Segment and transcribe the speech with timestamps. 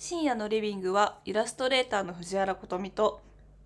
[0.00, 3.20] 深夜のリビングはイラストレーターの藤原琴美と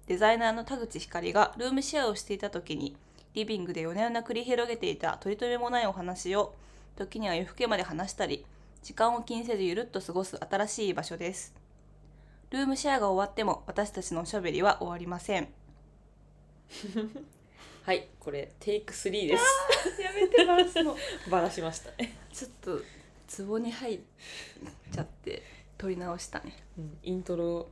[0.06, 2.96] デザイナーの田口光がルームシェアをしていた時に
[3.34, 6.54] リビングで夜な夜な繰り広げていた取り留めもないお話を
[6.96, 8.46] 時には夜更けまで話したり
[8.82, 11.54] 時間を気にせずゆるっと過ごす新しい場所です。
[12.48, 15.48] ルームシェアが終わっても私たちのおしゃべりは終わりません。
[17.84, 19.44] はいこれテイク3です。
[20.00, 20.96] やめてバラすの
[21.30, 22.80] バラしましたね、ちょっと
[23.28, 24.00] ツボに入っ
[24.90, 25.42] ちゃって
[25.82, 26.54] 撮り直したね。
[26.78, 27.68] うん、イントロ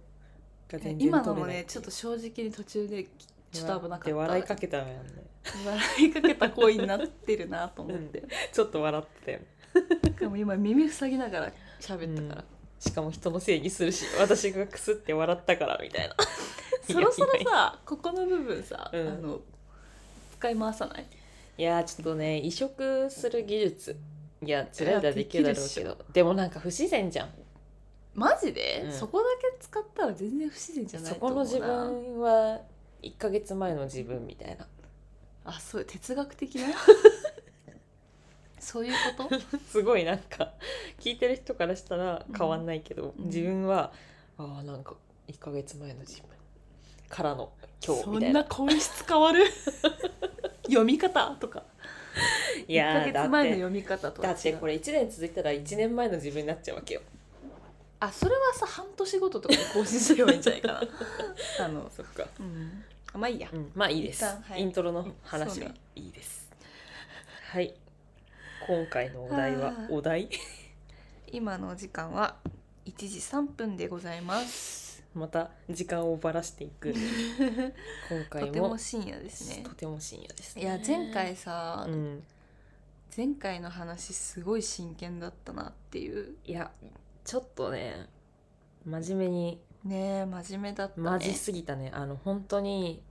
[0.68, 3.04] が全然今のもねちょっと正直に途中で
[3.52, 4.04] ちょっと危なかった。
[4.06, 5.12] で笑いかけたのやんね。
[5.64, 9.46] 笑いかけた行為になってるなと思って、ちょっと笑ってたよね。
[10.18, 12.44] でも今耳塞ぎながら喋ったから、
[12.80, 16.16] しかも人のせいにするし私がクスって笑ったからみたいな。
[16.92, 19.08] そろそろいやいやさここの部分さ、うん。
[19.08, 19.40] あの
[20.36, 21.06] 使い回さない？
[21.58, 23.96] いやーちょっとね移植する技術
[24.42, 25.96] いやつらいだできるだろうけど。
[26.12, 27.30] でもなんか不自然じゃん
[28.14, 28.92] マジで、うん。
[28.92, 31.50] そこだけ使ったら全然不自然じゃないそと思うな。
[31.50, 32.60] この自分は
[33.02, 34.66] 1ヶ月前の自分みたいな。
[35.44, 36.66] あそう哲学的な？
[38.58, 39.40] そういうこと？
[39.70, 40.52] すごいなんか
[40.98, 43.26] 聞いてる人からしたら変わんないけど、うん。
[43.26, 43.92] 自分は
[44.38, 44.94] ああなんか
[45.28, 46.28] 1ヶ月前の自分。
[47.08, 47.50] からの
[47.84, 48.40] 今日そみたいな。
[48.40, 49.44] んな声質変わる？
[50.66, 51.36] 読み方？
[51.40, 51.64] とか。
[52.68, 54.34] いや1ヶーだっ月前のて読み方とは違う。
[54.34, 57.00] だってこれ1年続いたら1年前の自分になっちゃうわけよ
[58.00, 60.80] あそれはさ半年ごととかで更新すればいいんじゃないかな。
[61.60, 62.84] あのそっか、うん。
[63.12, 64.62] あまあいいや、うん、まあいいです、一旦はい。
[64.62, 66.50] イントロの話はいいです、
[67.52, 67.74] はい。
[68.66, 70.30] 今回のお題はお題？
[71.30, 72.36] 今の時間は
[72.86, 75.02] 1時3分でございます。
[75.12, 76.94] また時間をばらしていく。
[78.08, 79.62] 今回もとても深夜ですね。
[79.62, 82.24] とても深夜です、いや前回さ、うん。
[83.14, 86.36] 前回の話すごい真剣だったなっていう。
[86.46, 86.70] いや
[87.24, 88.08] ちょっとね
[88.84, 91.02] 真面目にねえ真面目だったね。
[91.02, 91.90] マジすぎたね。
[91.94, 93.02] あの本当に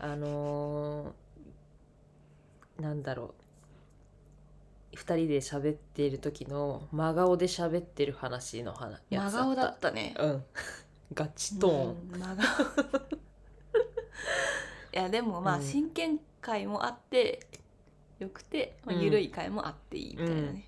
[0.00, 3.34] あのーなんだろ
[4.92, 4.96] う。
[4.96, 10.14] 2人で喋っている時の真顔で喋ってる話の話真顔だったね。
[10.18, 10.44] うん。
[11.14, 12.44] ガチトーン、うん真顔。
[14.92, 15.62] いやでもまあうん。
[15.62, 17.46] 真剣回もあって
[18.18, 19.02] よくて、まあ、うん。
[19.02, 20.67] 緩い回もあっていいみたいなね、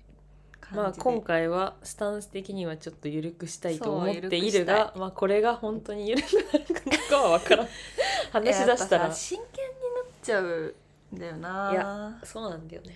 [0.73, 7.67] まあ今回はスタンス的にはちょっと緩くしたいと思っているがくまあこれが本当に緩くなるかは分からん。
[8.31, 9.13] 話し出したら。
[9.13, 10.75] 真剣になっちゃう
[11.15, 11.69] んだよな。
[11.71, 12.95] いややっそうなんだよね。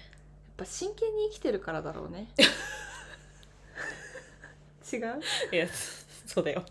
[0.58, 2.30] ぱ真剣に生きてるからだろうね。
[4.92, 5.22] 違う？
[5.52, 5.68] いや
[6.26, 6.64] そうだよ、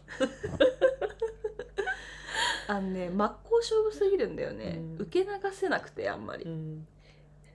[2.68, 4.96] あのね真っ向勝負すぎるんだよね、うん。
[5.00, 6.86] 受け流せなくてあんまり、うん、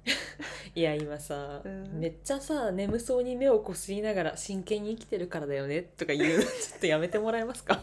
[0.76, 2.00] いや今さ、うん。
[2.00, 7.82] めっちゃさ眠そうに目をこすりながら真剣に生きてるからだよねとか言うの ちょっとやめてもらえますか？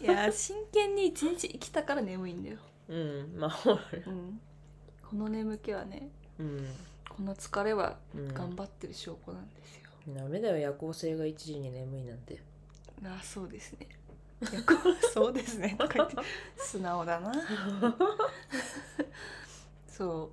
[0.00, 4.40] いや真剣に一日生きたから眠いんだよ、うんまあうん、
[5.02, 6.68] この眠気はねうん、
[7.08, 12.40] この疲れはうん、頑張ってる証拠なんですよ、ダメだよ夜行性が一時に眠いなんて。
[13.04, 13.88] あそうですね。
[14.42, 15.74] いやこれそうですね。
[15.78, 16.16] とか言って
[16.56, 17.32] 素直だな
[19.96, 20.30] そう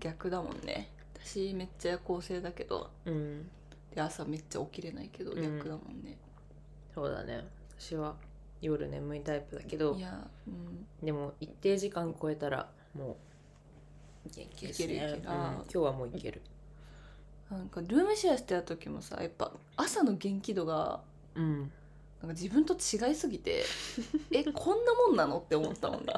[0.00, 0.90] 逆だもんね。
[1.22, 2.90] 私めっちゃ夜行性だけど。
[3.04, 3.50] うん。
[3.94, 5.42] で朝めっちゃ起きれないけどうん。
[5.58, 6.16] 逆だもんね、
[6.94, 7.44] そうだね。
[7.78, 8.14] 私は
[8.60, 10.86] 夜眠いタイプだけどいやうん。
[11.04, 13.16] でも一定時間超えたらも
[14.26, 15.18] う元気ですねいけるいける。
[15.18, 15.24] うん。
[15.24, 16.42] 今日はもういける。
[17.50, 21.00] なんかルームシェアしてた時もさやっぱ朝の元気度が
[21.34, 21.60] うん。
[21.60, 21.70] なんか
[22.28, 23.62] 自分と違いすぎて
[24.32, 25.38] えこんなもんなの？
[25.38, 26.14] って思ったもんね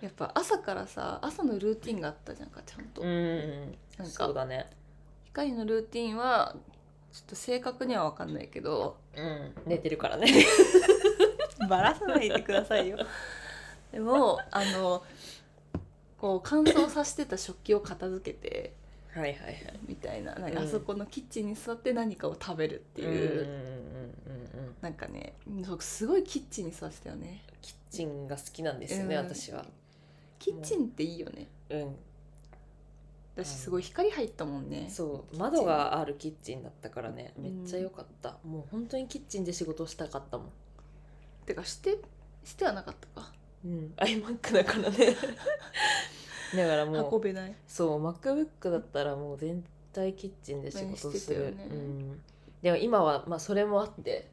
[0.00, 4.70] やっぱ朝からさ朝のルーティンがあったじゃんかちゃんと、うんなんかそうだね。
[5.26, 6.56] 光のルーティンは
[7.12, 9.52] ちょっと正確には分かんないけどうん。
[9.66, 10.32] 寝てるからね。
[11.68, 12.98] バラさないでくださいよ。
[13.92, 15.02] でもあの
[16.18, 18.74] こう乾燥させてた食器を片付けて
[19.12, 19.80] はいはいはい。
[19.86, 20.66] みたいななんかうん。
[20.66, 24.76] あそこのキッチンに座って何かを食べるっていう、うんうんうんうんうん。
[24.80, 27.42] なんかねそうすごいキッチンに座ってたよね。
[27.60, 29.24] キッチンが好きなんですよね、うん。
[29.24, 29.66] 私は
[30.40, 31.46] キッチンっていいよね。
[31.68, 31.96] うん。
[33.36, 34.88] 私すごい光入ったもんね。
[34.90, 35.36] そう。
[35.38, 37.32] 窓があるキッチンだったからね。
[37.38, 40.46] めっちゃ良かった、もう本当にキッチンで仕事したかったもん。
[41.46, 41.98] てかして
[42.42, 43.32] してはなかったか。
[43.64, 43.92] うん。
[43.96, 45.16] iMac だからね。
[46.56, 47.54] だからもう運べない。
[47.68, 51.68] そう MacBook だったらもう全体キッチンで仕事する、ね。
[51.70, 52.20] うん、
[52.62, 54.30] でも今はまあそれもあって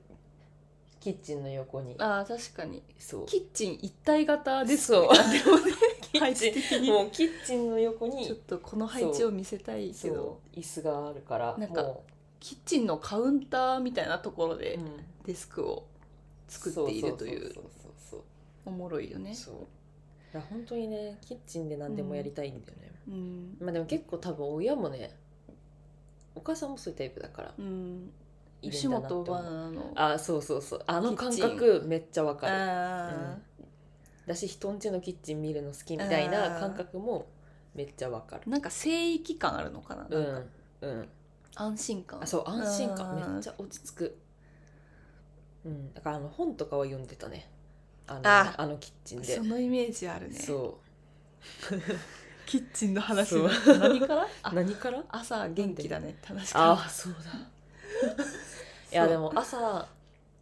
[1.07, 1.95] キッチンの横に。
[1.99, 2.83] あー確かに。
[2.99, 3.25] そう。
[3.27, 5.13] キッチン一体型ですそう。
[5.13, 5.71] ねでもね
[6.01, 6.91] キッチン配置的に。
[6.91, 10.41] もうキッチンの横にちょっとこの配置を見せたいけど。
[10.53, 12.03] 椅子があるからなんかも
[12.41, 14.85] キッチンのカウンターみたいなところでうん。
[15.25, 15.87] デスクを
[16.49, 18.21] 作っているというそうそうそう
[18.65, 19.33] おもろいよね。
[19.33, 19.53] そう。
[19.53, 19.65] そうい
[20.33, 23.57] や本当にねキッチンで何でもやりたいんだよね、うん。
[23.61, 25.17] まあでも結構多分親もね
[26.35, 27.53] お母さんもそういうタイプだから。
[27.57, 28.11] うん
[28.61, 32.53] いる吉んだなって思う本バナナのあそうそうそうあの感覚めっちゃわかる。
[32.53, 33.37] あ
[34.25, 37.27] だし人んちのキッチン見るの好きみたいな感覚も
[37.73, 38.43] めっちゃわかる。
[38.45, 40.39] ーなんか聖域感あるのかなうなんか。
[40.39, 40.45] ん
[40.81, 41.09] うん。
[41.55, 42.21] 安心感。
[42.21, 43.11] あそう安心感。
[43.15, 44.17] うんめっちゃ落ち着く。
[45.65, 45.93] うん。
[45.93, 47.49] だからあの本とかは読んでたね。
[48.07, 49.35] あのああのキッチンで。
[49.35, 50.39] そのイメージあるね。
[50.39, 50.79] そ
[52.45, 53.29] キッチンの話。
[53.29, 53.49] そう。
[53.79, 54.23] 何から？
[54.23, 55.03] うあ何から？
[55.09, 57.31] 朝元気だねって話からあそうだ
[58.91, 59.87] いやでも朝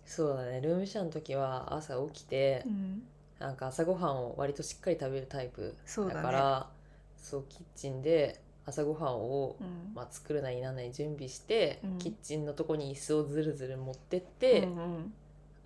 [0.05, 0.61] そうだね。
[0.61, 3.03] ルームシェアの時は朝起きてうん。
[3.39, 6.21] なんか朝ごはんを割としっかり食べるタイプだそうだね。
[6.21, 6.69] から
[7.17, 9.93] そうキッチンで朝ごはんを、うん。
[9.93, 11.97] まあ、作るなりなんなり準備して、うん。
[11.97, 15.13] キッチンのとこに椅子をずるずる持ってって、うんうん。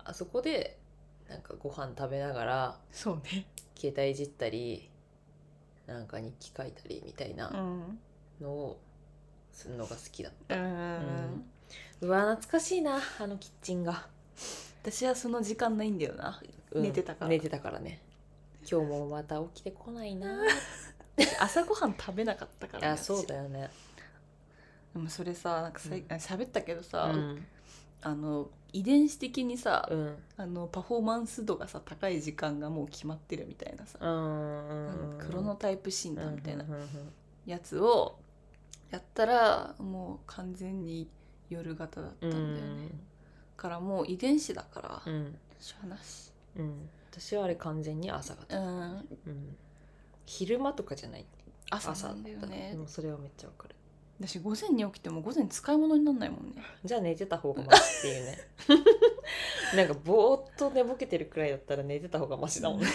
[0.04, 0.78] あそこで
[1.28, 3.46] なんかご飯食べながらそうね。
[3.76, 4.90] 携帯いじったり
[5.86, 7.98] なんか日記書いたりみたいうなん。
[8.40, 8.80] のを
[9.52, 11.44] するのが好きだった、うんん
[12.00, 14.06] うわ懐かしいなあのキッチンが、
[14.82, 16.40] 私はその時間ないんだよな。
[16.72, 17.28] うん寝てたから。
[17.28, 18.00] 寝てたからね。
[18.70, 20.44] 今日もまた起きてこないな。
[21.40, 23.70] 朝ごはん食べなかったから、ね、あそうだよよね。
[24.94, 26.06] でもそれさなんかさいうん。
[26.06, 27.46] 喋ったけどさ、うん。
[28.02, 30.16] あの遺伝子的にさ、うん。
[30.36, 36.88] あのパフォーマンス度がさ高い時間がもう決まってるみたいなさ、うんクロノタイプ診断みたいなうんうんうん。
[37.46, 38.18] やつを
[38.90, 41.08] やったらもう完全に
[41.50, 42.88] 夜型だったんだよね、
[43.56, 45.14] からもう遺伝子だから、うん。
[45.14, 46.32] うんしょうがなし。
[46.56, 46.88] うん。
[47.12, 48.92] 私はあれ完全に朝方、うん。
[49.26, 49.56] うん。
[50.24, 51.26] 昼間とかじゃない。
[51.70, 52.70] 朝なんだよね。
[52.72, 53.74] でもそれはめっちゃわかる。
[54.20, 56.62] 私午前に起きても午前使い物になんないもんね。
[56.84, 58.38] じゃあ寝てた方がマシっていうね。
[59.76, 62.86] なんかぼーっと寝ぼけてるくらいだったら寝てた方がマシだもんね。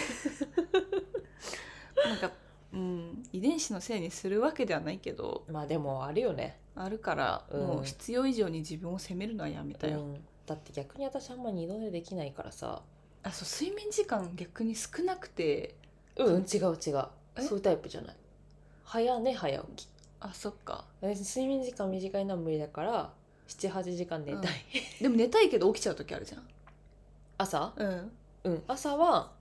[2.04, 2.30] なんか
[2.72, 3.22] うん。
[3.32, 7.60] 遺伝子のせいにするわけではないけどまあでもあるよね、あるから、うん。
[7.66, 10.14] もう必要以上に自分を責めるのはやめたよ、うん。
[10.46, 12.82] だって逆に私あんま二度寝できないからさ。
[13.22, 15.74] あそう睡眠時間逆に少なくて
[16.16, 17.06] うん違う違う。
[17.36, 17.42] え？
[17.42, 18.16] そういうタイプじゃない。
[18.84, 19.88] 早寝早起き。
[20.20, 20.84] あそっか。
[21.00, 23.10] 私睡眠時間短いのは無理だから
[23.48, 24.52] 78時間寝たい、
[25.00, 26.42] でも寝たいけど起きちゃう時あるじゃん。
[27.38, 27.72] 朝？
[27.76, 28.12] うん。
[28.44, 28.62] うん。
[28.68, 29.32] 朝は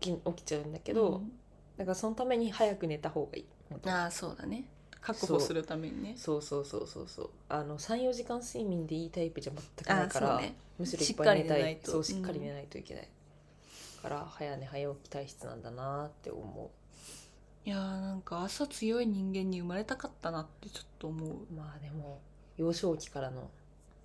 [0.00, 1.32] 起き起きちゃうんだけど、うん
[1.76, 3.46] だからそのために早く寝た方がいい。
[3.86, 4.64] ああそうだね。
[5.00, 6.14] 確保するためにね。
[6.16, 6.42] そう。
[6.42, 7.30] そうそうそうそう。
[7.48, 10.56] あの34時間睡眠でいいタイプじゃ全くないから、ね。
[10.78, 11.90] むしろいっぱい寝たいしっかり寝ないと。
[11.92, 13.08] そうしっかり寝ないといけない、
[14.02, 16.70] から早寝早起き体質なんだなって思
[17.64, 22.20] いやーなんか朝強い人間に生まれたかったなってちょっと思う、うまあでも
[22.56, 23.50] 幼少期からの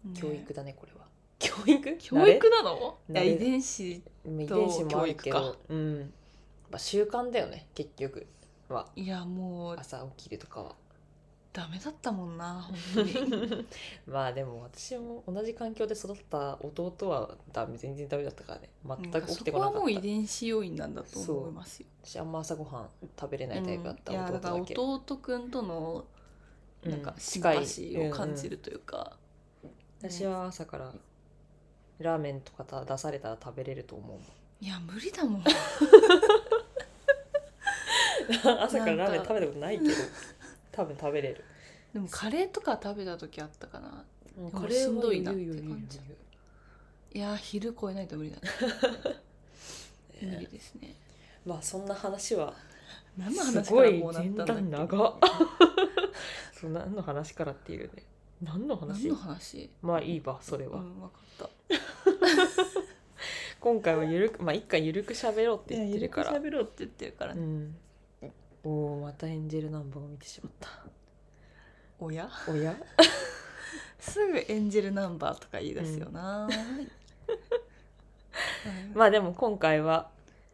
[0.04, 0.20] ね。
[0.20, 1.06] 教育だねこれは。
[1.38, 1.98] 教育？
[1.98, 2.98] 教育なの？
[3.10, 6.14] 遺伝子慣れ遺伝子もあるけ教どうん
[6.72, 8.26] まあ、習慣だよね結局
[8.70, 8.88] は。
[8.96, 10.76] いやもう朝起きるとかは。
[11.54, 13.68] ダメだったもんな 本当に。
[14.08, 18.70] まあでも私も同じ環境で育った弟はダメ全然ダメだったからね。
[18.86, 19.80] 全く起きてこなかった。
[19.80, 21.88] こはもう遺伝子要因なんだと思いますよ。
[22.04, 22.90] 私あんま朝ごはん
[23.20, 26.06] 食べれないタイプだったうんいやだから弟くんとの
[26.84, 27.20] なんかうん。
[27.20, 29.22] シンパシーを感じうんるというか、うん
[30.02, 30.92] 私は朝から
[32.00, 34.20] ラーメンとかた出されたら食べれると思う
[34.60, 35.44] いや無理だもん
[38.62, 39.94] 朝からラーメン食べたことないけど
[40.72, 41.44] 多分食べれる。
[41.94, 44.06] でもカレーとか食べた時あったかな。
[44.52, 46.00] カもレーはしんどいなって感じ。
[47.14, 48.48] いや昼超えないと無理だ ね
[50.22, 50.96] 無理ですね。
[51.46, 52.54] まあそんな話は
[53.18, 54.54] 何のす話からこうなっ前たんだっけ？
[54.54, 55.16] 段長っ。
[56.60, 58.04] そう何の話からっていうね。
[58.42, 59.08] 何の話？
[59.08, 59.70] 何の話？
[59.82, 61.50] まあいいわそれは、うん分かった。
[63.60, 66.32] 今回はゆるくまあ一回ゆるく喋ろうって言ってるから。
[66.32, 67.76] 喋ろうって言ってるからね、うん
[68.64, 70.70] おおまたエンジェルナンバーを見てしまった。
[72.00, 72.30] おや？
[72.48, 72.76] おや？
[74.00, 76.50] すぐエンジェルナンバーとか言い出すよな、
[78.96, 80.10] まあでも今回は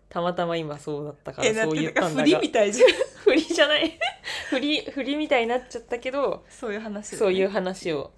[0.09, 2.89] たまたま今そうだったからえそう言ったんだ振がりみたいじゃん。
[3.23, 3.99] 振りじゃない。
[4.49, 7.19] 振り振りみたいになっちゃったけどそういう話だね。
[7.19, 8.11] そういう話を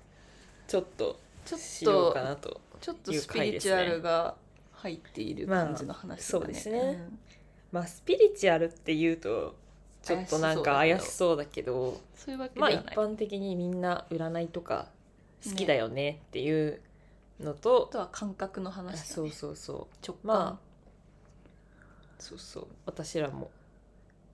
[0.68, 4.36] ちょっとちょしようっとかなとちょっとスピリチュアルが
[4.74, 7.10] 入っている感じの話だね、まあそうですね。
[7.72, 9.56] まあスピリチュアルっていうと
[10.10, 12.00] ちょっとなんか怪しそうだけど。
[12.16, 14.88] そういうわけでまあ一般的にみんな占いとか
[15.44, 16.82] 好きだよねっていう
[17.40, 20.06] のとあ、とは感覚の話だ、ね、そうそうそう。
[20.06, 20.70] 直感、まあ
[22.20, 22.68] そうそう。
[22.86, 23.52] 私らも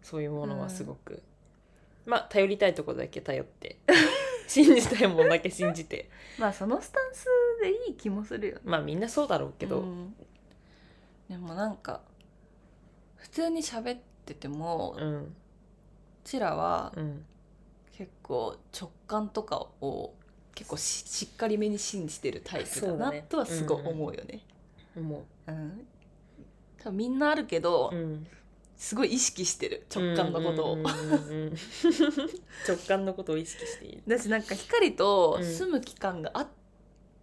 [0.01, 1.21] そういうものはすごく、
[2.05, 3.77] まあ頼りたいところだけ頼って
[4.47, 6.09] 信じたいもんだけ信じて。
[6.39, 7.25] まあそのスタンス
[7.61, 8.61] でいい気もするよね。
[8.63, 10.15] まあみんなそうだろうけど、うん。
[11.29, 12.01] でもなんか
[13.15, 15.35] 普通に喋ってても、ううん
[16.25, 17.25] ちらはうん。
[17.97, 20.13] 結構直感とかを
[20.53, 24.41] 結構ししっかりめに信じてるタイプだなとはすごい思うよね。
[25.01, 25.87] もうん。
[26.83, 28.27] 多分みんなあるけど、う、うん、
[28.75, 29.85] すごい意識してる。
[29.93, 30.77] 直感のことを。
[30.77, 30.91] 直
[32.85, 34.03] 感のことを意識している。
[34.05, 35.45] だしなんか光とうん。
[35.45, 36.47] 住む期間があっ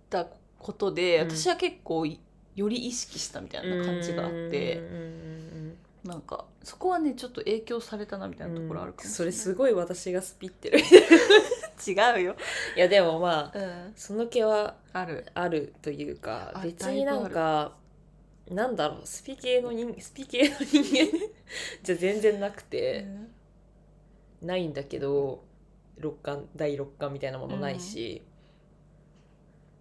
[0.08, 0.26] た
[0.58, 1.30] ことで、うん。
[1.30, 2.18] 私は結構い
[2.54, 5.31] より意識したみたいな感じがあって、うん
[6.04, 10.80] なんかそこはねちょっと影響されたなみたいなところあるかもしれない、それすごい私がスピってる。
[10.80, 10.82] い
[11.84, 12.36] 違うよ、
[12.76, 15.26] やでもまあうん、その気はある。
[15.34, 17.76] あるというかあ別になんか
[18.50, 21.18] なんだろうスピ系の人スピ系の人間？
[21.82, 23.06] じゃ全然なくて、
[24.40, 25.44] ないんだけど
[25.98, 28.22] 六感第六感みたいなものないし、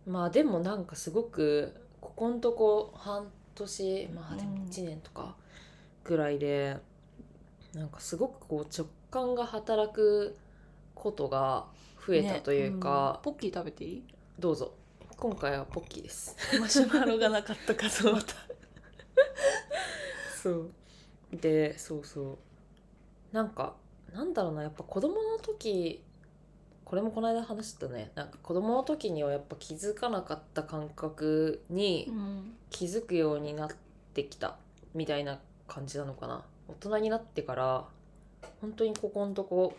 [0.06, 4.64] まあでもなんかすごくここんとこ半年まあでもうん。
[4.66, 5.36] 1年とか
[6.04, 6.78] ぐらいで、
[7.74, 10.38] なんかすごくこう直感が働く
[10.96, 11.68] ことが
[12.06, 13.24] 増えたというかね、ん。
[13.24, 14.04] ポッキー食べていい？
[14.40, 14.74] どうぞ。
[15.18, 16.36] 今回はポッキーです。
[16.60, 18.34] マシュマロがなかったからそうまた。
[20.42, 20.72] そう。
[21.32, 22.38] でそうそう。
[23.32, 23.76] なんか
[24.12, 26.04] なんだろうなやっぱ子供の時
[26.84, 28.12] これもこの間話したね。
[28.16, 32.54] なんか子供の時にはやっぱ気づかなかった感覚にうん。
[32.72, 33.70] 気づくようになっ
[34.14, 34.58] てきた
[34.94, 35.40] みたいな
[35.72, 36.44] 感じなのかな。
[36.68, 37.86] 大人になってから
[38.60, 39.76] 本当にここのとこ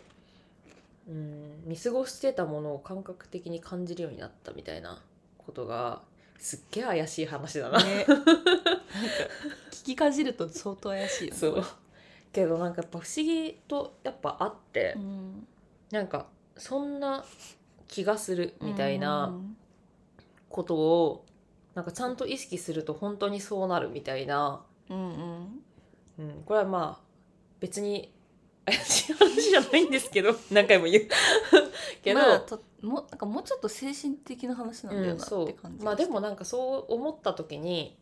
[1.07, 5.03] うん見過ごしてたものを感覚的に感じるようになったみたいな
[5.39, 6.01] ことが
[6.39, 8.07] すっげえ怪しい話だな、ね。
[8.09, 8.31] なんか
[9.71, 11.39] 聞きかじると相当怪しいよね。
[11.39, 11.65] そう。
[12.33, 15.47] けどなんかやっぱ不思議とやっぱあって、うん。
[15.91, 17.25] なんかそんな
[17.87, 19.57] 気がするみたいなうん。
[20.49, 21.25] ことを
[21.75, 24.63] なんかちゃんと意識すると本当にそうなるみたいな、
[26.19, 27.05] うんうんうん、これはまあ
[27.61, 28.13] 別に
[28.65, 31.09] 怪しい話じゃないんですけど 何回も言う。
[32.03, 37.97] けど、まあともなんかもうちょっと精神的な話なんだよなって感じうまあでもなんかそう思った時に、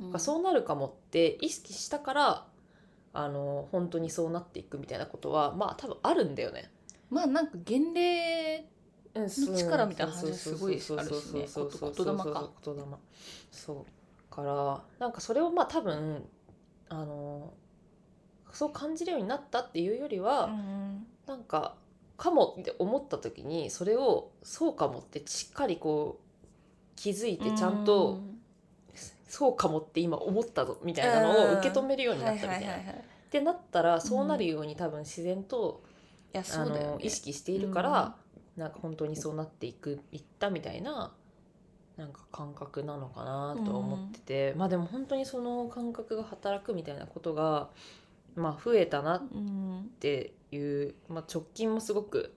[0.00, 2.46] なんかそうなるかもって意識したから
[3.12, 6.70] あの本当にそうなっていくみたいなことはまあ多分あるんだよね。
[7.10, 8.68] まあなんか原例
[9.14, 10.90] うんの力みたいな話すごいあるし
[11.32, 11.46] ね。
[11.46, 12.82] そうそうこと言霊か言霊
[13.52, 16.24] そうからなんかそれをまあ多分
[16.94, 17.52] あの
[18.52, 21.74] そう感じるようになったっていうよりは、うんなんか
[22.18, 26.46] かもって思った時にそれをそうかもってしっかりこう
[26.96, 28.20] 気づいてちゃんと、
[29.26, 32.92] そうかもって今思ったぞみたいなのを受け止めるようになったみたいな。
[32.92, 32.96] っ
[33.30, 35.82] てなったらそうなるように多分自然と、
[36.32, 36.84] いやあそうだよね。
[36.92, 38.16] の意識しているから、
[38.56, 41.12] なんか本当にそうなっていくいったみたいな
[41.96, 47.68] なんか感覚なのかなとは思ってて、まあでも本当にその感覚が働くみたいなことが
[48.34, 52.34] まあ増えたなっうんていう、まあ、直近もすごく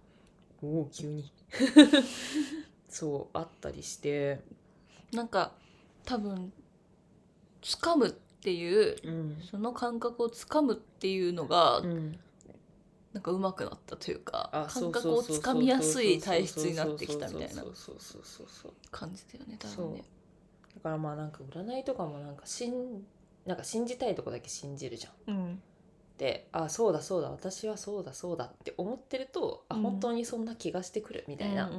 [0.61, 1.31] おお急に。
[2.89, 4.41] そうあったりして、
[5.11, 5.51] なんか
[6.05, 6.53] 多分
[7.61, 9.37] 掴むっていううん。
[9.41, 12.19] その感覚を掴むっていうのがうん、
[13.17, 17.63] なんか上手くなったというかあ感覚をつかみやすい体質になってきたみたいな
[18.91, 20.03] 感じだよね多分ね
[20.75, 23.03] だからまあなんか占いとかもなんか信
[23.47, 25.33] なんか信じたいとこだけ信じるじゃん。
[25.33, 25.61] うん
[26.19, 31.69] であそうだそうだ私はそうだそうだって思ってるとあうん本当にそんな気がしてくるみたいな、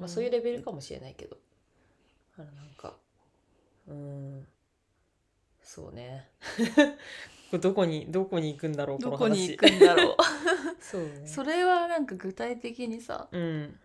[0.00, 1.36] まあ、そういうレベルかもしれないけど
[2.38, 2.94] あのなんか
[3.88, 4.46] うーん
[5.62, 6.30] そうね
[7.54, 9.18] これどこにどこに行くんだろうこの話。
[9.18, 10.16] どこに行くんだろう。
[10.82, 11.26] そうね。
[11.26, 13.78] それはなんか具体的にさうん。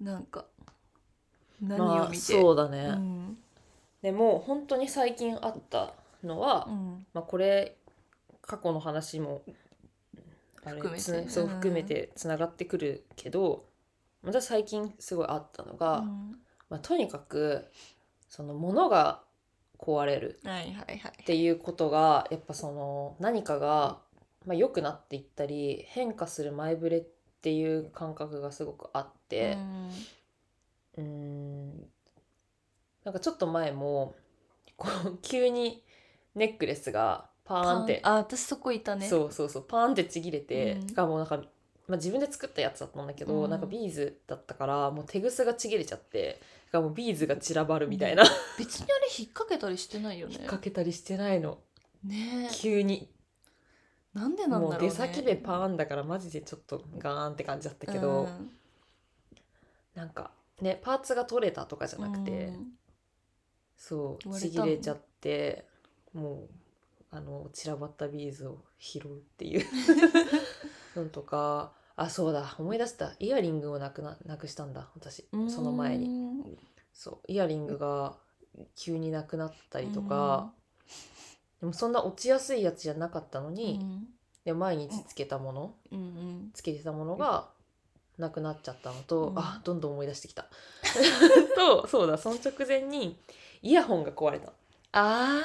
[0.00, 0.46] なんか
[1.60, 3.38] 何まあを見て、そうだね、うん。
[4.00, 5.92] でも本当に最近あった
[6.22, 7.06] のは、うん。
[7.12, 7.76] まあ、これ
[8.40, 9.42] 過去の話も
[10.64, 13.66] あれ含めてつそううん含めてつながってくるけど、
[14.22, 16.40] 私最近すごいあったのが、うん。
[16.70, 17.70] まあ、とにかく
[18.30, 19.25] その物が
[19.78, 20.40] 壊れる。
[20.44, 23.98] っていうことがやっぱその何かが、
[24.46, 27.04] まあ、良くなっていったり変化する前触れっ
[27.42, 29.56] ていう感覚がすごくあって
[30.96, 31.86] うん。
[33.04, 34.14] なんかちょっと前も
[34.76, 35.82] こう急に
[36.34, 39.08] ネックレスがパーンってあ私そこいたね。
[39.08, 40.88] そうそうそうパーンってちぎれて、うん。
[40.88, 41.36] しかもなんか、
[41.86, 43.50] まあ、自分で作ったやつだったんだけど、うん。
[43.50, 48.24] なんかビーズだったからもうテグスがちぎれちゃってしかもビーズが散らばるみたいな、
[48.58, 50.34] 別にあれ引っ掛けたりしてないよね。
[50.34, 51.58] 引っ掛けたりしてないの。
[52.04, 52.48] ね。
[52.52, 53.08] 急に。
[54.14, 54.78] なんでなんだろうね。
[54.78, 58.50] もう出先でパーンだからマジでちょっとガーンって感じだったけど、うん。
[59.94, 60.30] なんか
[60.60, 62.66] ねパーツが取れたとかじゃなくて、うん。
[63.76, 65.66] そうちぎれちゃって
[66.14, 66.48] もう
[67.10, 69.64] あの散らばったビーズを拾うっていう。
[70.96, 72.54] のとかあそうだ。
[72.58, 73.14] 思い出した。
[73.18, 74.88] イヤリングをなくななくしたんだ。
[74.94, 75.26] 私。
[75.48, 76.08] その前に。
[76.08, 76.58] に
[76.92, 77.18] そう。
[77.26, 78.16] イヤリングが
[78.76, 80.52] 急になくなったりとか、
[81.60, 84.06] でもそんな落ちやすいやつじゃなかったのに、
[84.44, 85.74] で毎日つけたもの、
[86.52, 87.48] つけてたものが
[88.18, 89.38] なくなっちゃったのと、うん。
[89.38, 90.46] あどんどん思い出してきた。
[91.56, 92.18] とそうだ。
[92.18, 93.18] その直前に
[93.62, 94.52] イヤホンが壊れた
[94.92, 95.42] あ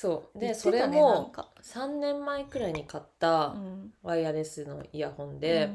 [0.00, 0.38] そう。
[0.38, 1.48] で、言ってたそれもか。
[1.60, 3.92] 3年前くらいに買ったうん。
[4.04, 5.70] ワイヤレスのイヤホンで、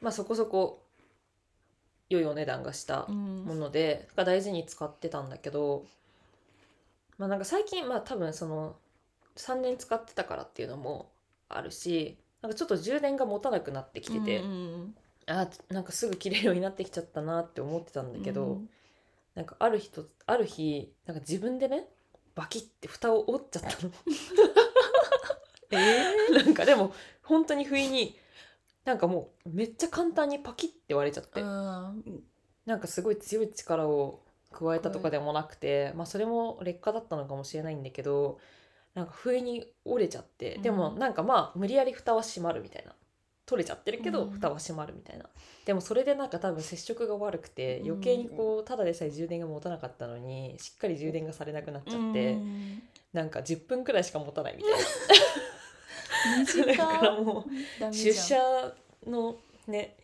[0.00, 0.86] まあそこそこ
[2.08, 3.44] 良いお値段がしたうん。
[3.44, 5.84] もので、が大事に使ってたんだけど
[7.18, 8.76] まあなんか最近まあ多分その
[9.36, 11.12] 3年使ってたからっていうのも
[11.50, 14.94] あるしなんかちょっと充電が持たなくなってきてて、うん。
[15.26, 18.70] あなんかすぐ切れるようになってきちゃったなって思ってたんだけど、うん。
[19.34, 21.86] なんかある日とある日なんか自分でね
[22.34, 23.92] バキッて蓋を折っちゃったの。
[25.72, 28.18] えなんかでも本当に不意に
[28.84, 32.24] なんかもうめっちゃ簡単にパキッて割れちゃって、うん。
[32.66, 38.38] なんかすごい強い力を加えたとかでもなくて、まあそれも劣化だったのかもしれないんだけど
[38.94, 42.84] なんか不意に折れちゃってでもうんなんかまあ無理やり蓋は閉まるみたい。
[42.84, 42.94] な
[43.50, 44.30] 取れちゃってるけどうん。
[44.30, 45.24] 蓋は閉まるみたいな、
[45.64, 52.82] でもそれでなんか多分接触が悪くて余計にこうただでさえ充電が持たなかったのにしっかり充電がされなくなっちゃって、うん。
[53.12, 54.78] なんか10分くらいしか持たないみたいな。
[56.46, 58.36] 短だからもう出社
[59.04, 59.96] のね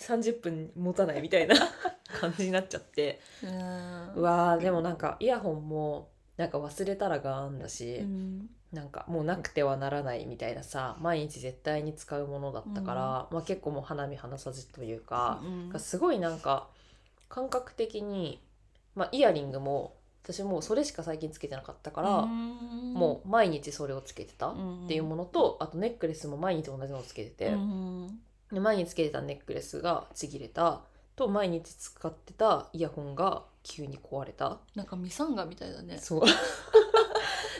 [0.00, 1.56] 30分持たないみたいな
[2.18, 3.20] 感じになっちゃって。
[3.42, 6.08] うんうわーでもなんかイヤホンも
[6.38, 15.80] なんか忘れたらがあんだし、うんなんかもうなくてはならないみたいなさ毎日絶対に使うものだったから、まあ、結構もう花見離さずというか、うん。
[15.80, 16.68] すごいなんか
[17.28, 18.40] 感覚的に、
[18.94, 24.54] まあ、イヤリングも私もうそれしか最近つけてなかったから、もう毎日それをつけてたっ
[24.86, 28.20] ていうものと、あとネックレスも毎日同じのをつけてて、うん。
[28.52, 30.82] で前につけてたネックレスがちぎれた
[31.16, 34.58] と毎日使ってたイヤホンが急に壊れた。
[34.74, 35.98] なんかミサンガみたいだね。
[35.98, 36.22] そう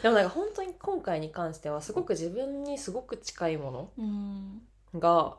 [0.02, 4.62] でもなんか本当に今回に関してはすごく自分にすごく近いもうん
[4.94, 5.36] のが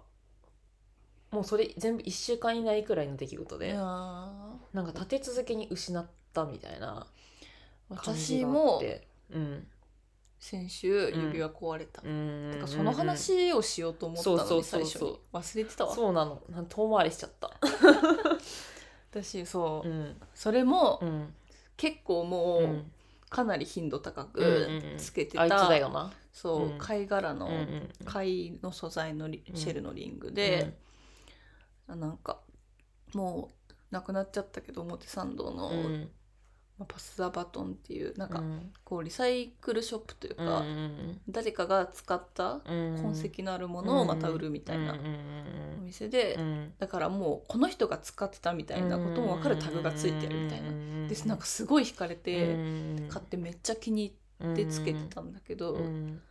[1.31, 7.07] もうそれ全部1週間以内くらいの出来事でなんか立て続けに失ったみたいな
[7.89, 9.07] 私もて。
[9.31, 9.67] うん。
[10.39, 12.49] 先週指輪壊れた、うん。
[12.51, 15.93] てかその話をしようと思ったのに最初に忘れてたわ。
[15.93, 16.41] そうなの。
[16.49, 17.51] なん遠回りしちゃった。
[19.11, 20.21] 私そう、うん。
[20.33, 21.35] それもうん。
[21.77, 22.91] 結構もううん
[23.31, 24.97] かなり頻度高くうんうんうん。
[24.97, 26.11] つけてた、あいつだよな。
[26.31, 26.77] そう、うん。
[26.77, 30.77] 貝殻の、うんうん貝の素材のシェルのリングで、
[31.87, 32.41] あなんか
[33.13, 36.11] もうなくなっちゃったけど表参道の、うん
[36.77, 38.71] まあパス・ザ・バトンっていうなんかうん。
[38.83, 44.95] こうリサイクルショップというか、うんうん誰かが使ったうん痕跡のあるものをまた売るみたいな
[45.79, 46.73] お店で、うんうん。
[46.77, 50.69] だからもうこの人が使ってたみたいなことも分かるタグがついてるみたいな。
[51.07, 52.55] でなんかすごい惹かれて
[53.09, 56.21] 買ってめっちゃ気に入ってつけてたんだけど、うん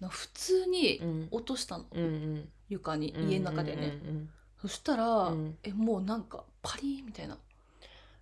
[0.00, 1.28] な普通にうん。
[1.30, 1.84] 落としたの。
[1.92, 2.48] うんうん。
[2.68, 4.30] 床にうん家の中でね、うん。
[4.60, 5.58] そしたら、うん。
[5.62, 7.38] えもうなんかパリーみたいな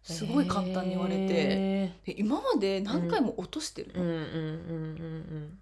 [0.02, 4.18] すごい簡単に言われて、へで今まで何回も落としてるの、ーうんうんう
[5.38, 5.58] ん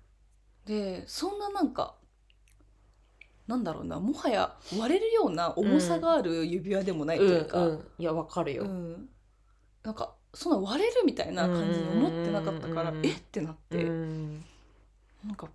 [0.66, 1.94] でそんななんか
[3.46, 7.84] なんだろうなもはや割れるような重さがある指輪でもないというか、うんうん。
[7.98, 8.62] いやわかるよ。
[8.62, 9.08] うん。
[9.82, 13.06] なんかそんな割れるみたいな感じに思ってなかったから、うんうんうん。
[13.06, 13.20] うんえっ？
[13.20, 14.44] てなって、うん。
[15.26, 15.48] なんか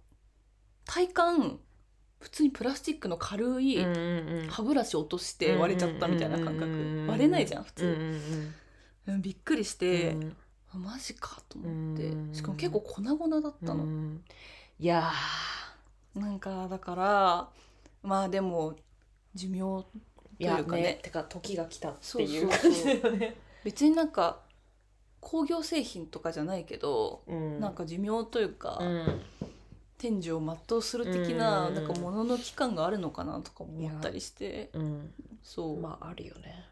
[0.85, 1.59] 体感
[2.19, 3.77] 普通にプラスチックの軽い
[4.49, 8.55] 歯ブラシ落として割れちゃったみたいな感覚、割れないじゃん普通、うんうんうん
[9.07, 10.35] びっくりして、うん。
[10.73, 12.33] あマジかと思って、うん。
[12.33, 14.23] しかも結構粉々だったの、うん。
[14.79, 15.11] いや
[16.15, 17.49] なんかだから
[18.03, 18.75] まあでも
[19.33, 19.85] 寿命と
[20.39, 20.81] いやうかね。
[20.83, 23.35] ねてか時が来たっていう感じだよね。
[23.63, 24.39] 別になんか
[25.21, 27.59] 工業製品とかじゃないけど、うん。
[27.59, 29.21] なんか寿命というか、うん。
[29.97, 31.75] 天寿を全うする的な,、うん。
[31.75, 34.69] なんか物の期間があるのかなとか思ったりして。
[34.73, 35.13] うん。
[35.41, 36.65] そう、まああるよね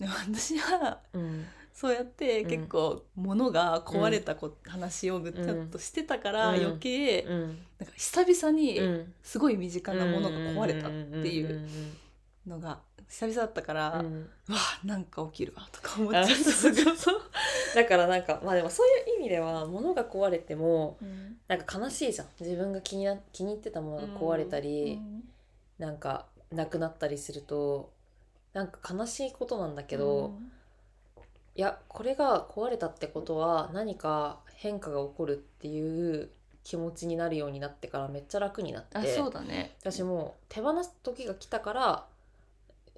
[0.00, 1.44] でも私はうん。
[1.72, 2.48] そうやってうん。
[2.48, 6.62] 結構物が壊れたこ、話をぐちゃっとしてたからうん。
[6.64, 7.40] 余計、うん。
[7.78, 9.14] なんか久々にうん。
[9.22, 10.96] すごい身近なものが壊れたって
[11.32, 11.60] いう
[12.46, 14.06] のが久々だったから、うん。
[14.06, 16.32] うんうわなんか起きるわとか思っちゃあった。
[17.76, 21.36] だからなんかまあでもそういう意味では物が壊れてもうん。
[21.46, 22.28] なんか悲しいじゃん。
[22.40, 25.00] 自分が気にな気に入ってたものが壊れたり、
[25.78, 27.92] なんかなくなったりすると
[28.52, 30.34] なんか悲しいことなんだけど、
[31.54, 36.30] いやこれが壊れたってことは何か変化が起こるっていう
[36.64, 39.76] 気持ちになるようになってからめっちゃ楽になってあそうだね。
[39.80, 42.06] 私もう手放す時が来たから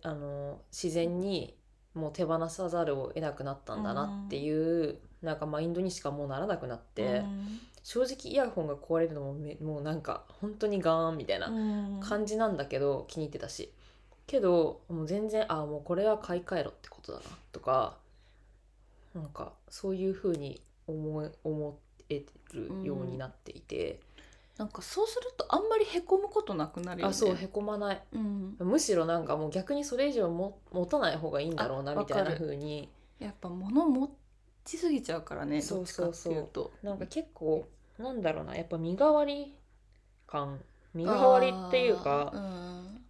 [0.03, 1.57] あの自然に
[1.95, 7.61] もう手放さざるを得なくなったんだなっていう、なんかマインドにしかもうならなくなって、うん。
[7.85, 12.01] 正直イヤホンが壊れるのもめもうなんか本当にガーンみたいなうん。
[12.01, 13.73] 感じなんだけど気に入ってたし
[14.27, 17.97] けどもう全然あもうこれは買い替えろってことだなとか
[19.15, 24.01] なんかそういう風に思え思えるようになっていて、
[24.57, 27.11] なんかそうするとあんまりへこむことなくなるよね。
[27.11, 28.03] あそうへこまない。
[28.13, 32.41] うん、むしろなんかもう逆にそれ以上も持たない方がいいんだろうなあみたいなわかる。
[32.41, 34.11] 風にやっぱ物持
[34.65, 36.39] ちすぎちゃうからねそうそうそう。
[36.39, 36.73] うと。
[36.83, 37.67] なんか結構
[37.99, 39.55] なんだろうなやっぱ身代わり
[40.27, 40.61] 感。
[40.95, 42.33] 身代わりっていうか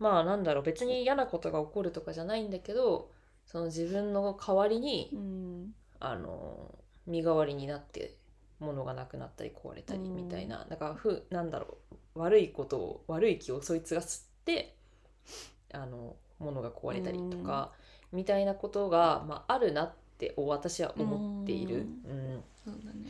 [0.02, 3.10] まあなんだろう別に嫌なことが起こるとかじゃないんだけど
[3.46, 5.74] その自分の代わりに、うん。
[6.04, 6.74] あの
[7.06, 8.16] 身代わりになって
[8.58, 11.78] 物がなくなったり壊れたりみたいな、だからふなんだろ
[12.14, 14.74] う悪いことを悪い気をそいつが吸って
[15.72, 17.70] あの物が壊れたりとか、
[18.12, 21.76] みたいなことが、まあ、あるなって私は思っている。
[21.76, 22.42] うん。
[22.64, 23.06] そうだね。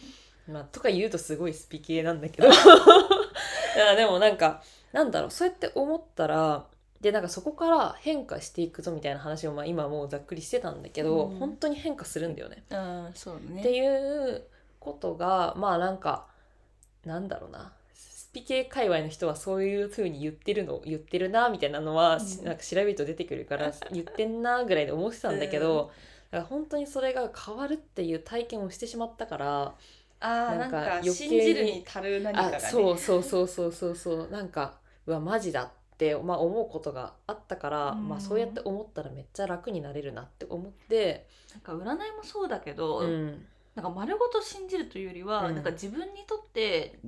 [0.48, 2.48] まあ、とか言うとすごいスピ系なんだけど。
[3.96, 6.66] でもなんかなんだろうそうやって思ったら
[7.03, 11.38] でなんかそこから変化していくぞみたいな話をまあ今もうざっくりしてたんだけど、うん。
[11.38, 12.62] 本当に変化するんだよね。
[12.71, 13.61] うんそうだね。
[13.61, 14.45] っていう
[14.79, 16.29] ことがまあなんか
[17.05, 17.73] なんだろうな。
[17.93, 22.45] スピ系界隈の人はそういう風に言ってるの言ってるなみたいなのは、うん。
[22.45, 25.91] なんか調べると出てくるから 言ってんなぐらいで思ってたんだけど、
[26.31, 29.75] だから本当にそれが変わるっていう体験をしてしまったから。
[30.25, 32.57] あーななんんか信じるに足る何かがね。
[32.59, 34.29] あそうそうそうそうそうそう。
[34.31, 35.82] なんかうわマジだって、
[36.24, 38.09] まあ、思うことがあったから、うん。
[38.09, 45.55] まあ、そうやって思ったらめっちゃ楽になれるなって思って、なんか占いもそうだけど、うん、なんか丸ごと信じるというよりは、うん。
[45.55, 46.98] なんか自分にとって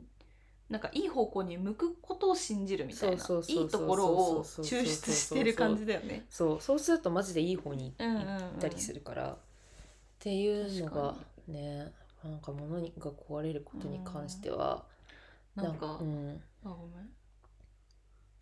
[0.70, 6.24] なんかいい方向に向くことを信じるみたいなそうそうそうそういいところを抽出してる感じだよね。
[6.30, 6.60] そう。
[6.60, 8.26] そうするとマジでいい方にうんうんうん。
[8.26, 9.36] 行ったりするから、っ
[10.18, 11.14] ていうのが
[11.48, 11.92] ね
[12.22, 14.84] なんか物が壊れることに関しては、
[15.54, 16.42] なんかうん。
[16.64, 17.08] あごめん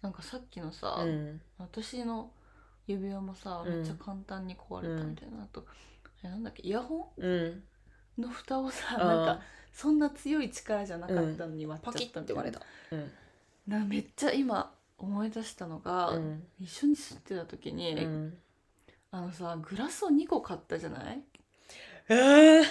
[0.03, 1.41] なんかさっきのさ、うん。
[1.59, 2.31] 私の
[2.87, 3.77] 指輪もさうん。
[3.77, 5.65] めっちゃ簡単に壊れたみたいな、あと
[6.25, 7.62] えなんだっけイヤホうん。
[8.19, 9.41] ンの蓋をさなんか
[9.73, 12.43] そんな強い力じゃなかったのに割っちゃパキッったみたいな。
[12.43, 12.67] て割れた。
[12.91, 13.11] うん。
[13.69, 16.43] なめっちゃ今思い出したのが、うん。
[16.61, 18.38] 一緒に住ってた時に、うん。
[19.12, 21.23] あのさグラスを2個買ったじゃない？
[22.09, 22.65] えー。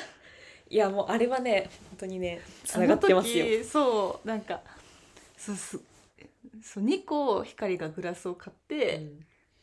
[0.70, 3.46] いやもうあれはね本当にねつながってますよ。
[3.46, 3.58] あの。
[3.58, 4.62] 時そうなんか
[5.38, 5.82] そうそう
[6.62, 9.14] そう2個光がグラスを買って、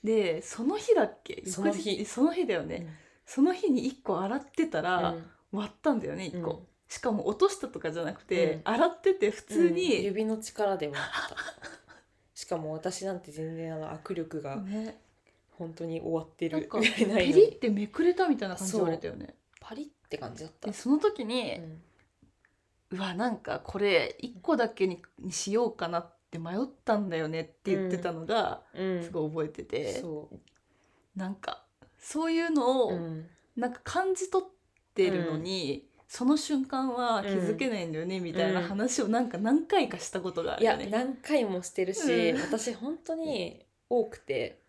[0.03, 1.43] でその日だっけ？
[1.47, 1.99] その日。
[1.99, 2.87] 翌その日だよね、
[3.27, 5.31] その日に1個洗ってたうら、ん。
[5.51, 6.67] 割ったんだよね1個、うん。
[6.89, 8.61] しかも落としたとかじゃなくて、うん。
[8.65, 9.75] 洗ってて普通うん。
[9.75, 11.37] に、指の力で割った。
[12.35, 15.01] しかも私なんて全然あの握力がね。
[15.59, 16.59] 本当に終わってる。
[16.61, 19.35] なんかぐらいないペリってめくれたみたいな感じで割れたよね。
[19.61, 20.69] パリって感じだった。
[20.69, 21.83] でその時に、うん。
[22.91, 29.03] うわなんかこれ1個だけににしようかなって迷ったんだよねって言ってたのがうん。
[29.03, 30.31] すごい覚えてて、そ
[31.17, 31.65] なんか
[31.99, 32.93] そういうのを
[33.57, 34.49] なんか感じ取っ
[34.95, 40.89] てるのに、その瞬間は気づけないんだよね、みたいな話をなんか何回かしたことがあるいやよね。
[40.91, 42.41] 何回もしてるし、うん。
[42.41, 44.61] 私本当に多くて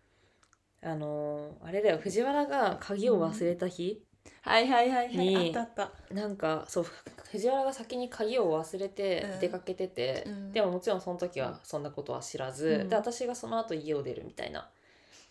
[0.82, 4.02] あのーあれだよ藤原が鍵を忘れた日、
[4.42, 5.16] はいはいはいはい。
[5.16, 6.14] にあったあった。
[6.14, 6.86] なんかそう
[7.30, 9.40] 藤原が先に鍵を忘れてうん。
[9.40, 10.52] 出かけてて、うん。
[10.52, 12.88] でももちろんその時はそんなことは知らず、うん。
[12.88, 14.68] で私がその後家を出るみたいな。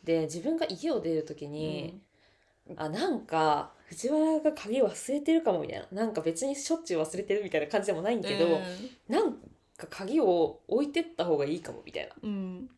[0.03, 1.99] で自分が家を出る時に、
[2.77, 5.87] あなんか藤原が鍵忘れてるかもみたいな。
[5.91, 8.61] なんか別にしょっちゅう忘れてるみたいな感じでもないんだけど、
[9.07, 9.33] なん
[9.77, 12.15] か鍵を置いてった方がいいかもみたいな。
[12.21, 12.29] うん。
[12.29, 12.69] うん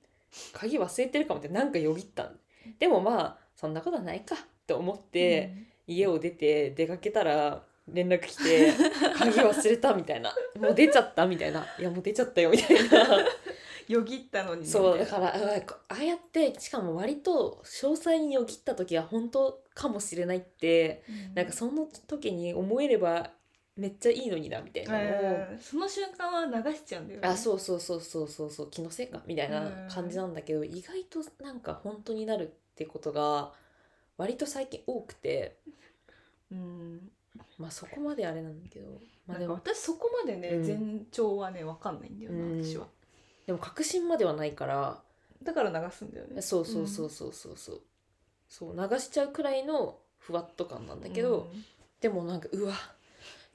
[0.54, 2.40] 鍵忘れてるかもってなんかよぎったん。
[2.80, 5.54] でもまあそんなことはないかって思って、
[5.96, 8.74] 家を出て出かけたら連絡来て
[9.18, 13.26] 「鍵忘れた」みたいな「もう出ちゃった」みたいな「いやもう出ちゃったよ」みたいな。
[13.88, 14.62] よぎったのに。
[14.62, 21.34] ねそうだからああやってしかも割と詳細によぎった時は本当かもしれないってうん。
[21.36, 23.32] なんかその時に思えれば
[23.76, 27.28] めっちゃいいのになみたいなその瞬間は流しちゃうんだよね。
[27.28, 33.54] あそうそうそうそうそうそう気のせいかみたいな感じなんだけど、意外となんか本当になるってことが
[34.18, 35.58] 割と最近多くて
[36.52, 37.12] うん。
[37.58, 40.66] まあそこまであれなんだけどまあでも私そこまでね、うん。
[40.66, 42.64] 前兆はねわかんないんだよな、うん。
[42.64, 42.88] 私は。
[43.46, 45.02] でも確信まではないから。
[45.44, 46.42] だから流すんだよね。
[46.42, 47.82] そうそうそうそうそうそう。
[48.48, 51.48] そう流しちゃうくらいのふわっと感なんだけど、
[52.00, 52.74] でもなんかうわ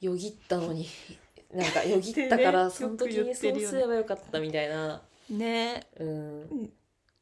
[0.00, 0.86] よぎったのに。
[1.52, 5.02] なんかよぎったからねその時よく言にそうってるよねすればよかったみたいな。
[5.30, 5.38] うん。
[5.38, 6.72] ねうんん。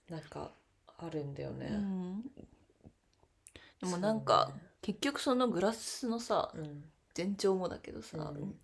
[0.08, 0.50] なんか
[0.98, 1.66] あるんだよね。
[1.70, 2.30] うん
[3.80, 6.84] でもなんか、結局そのグラスのさうん。
[7.16, 8.54] 前兆もだけどさ、うん。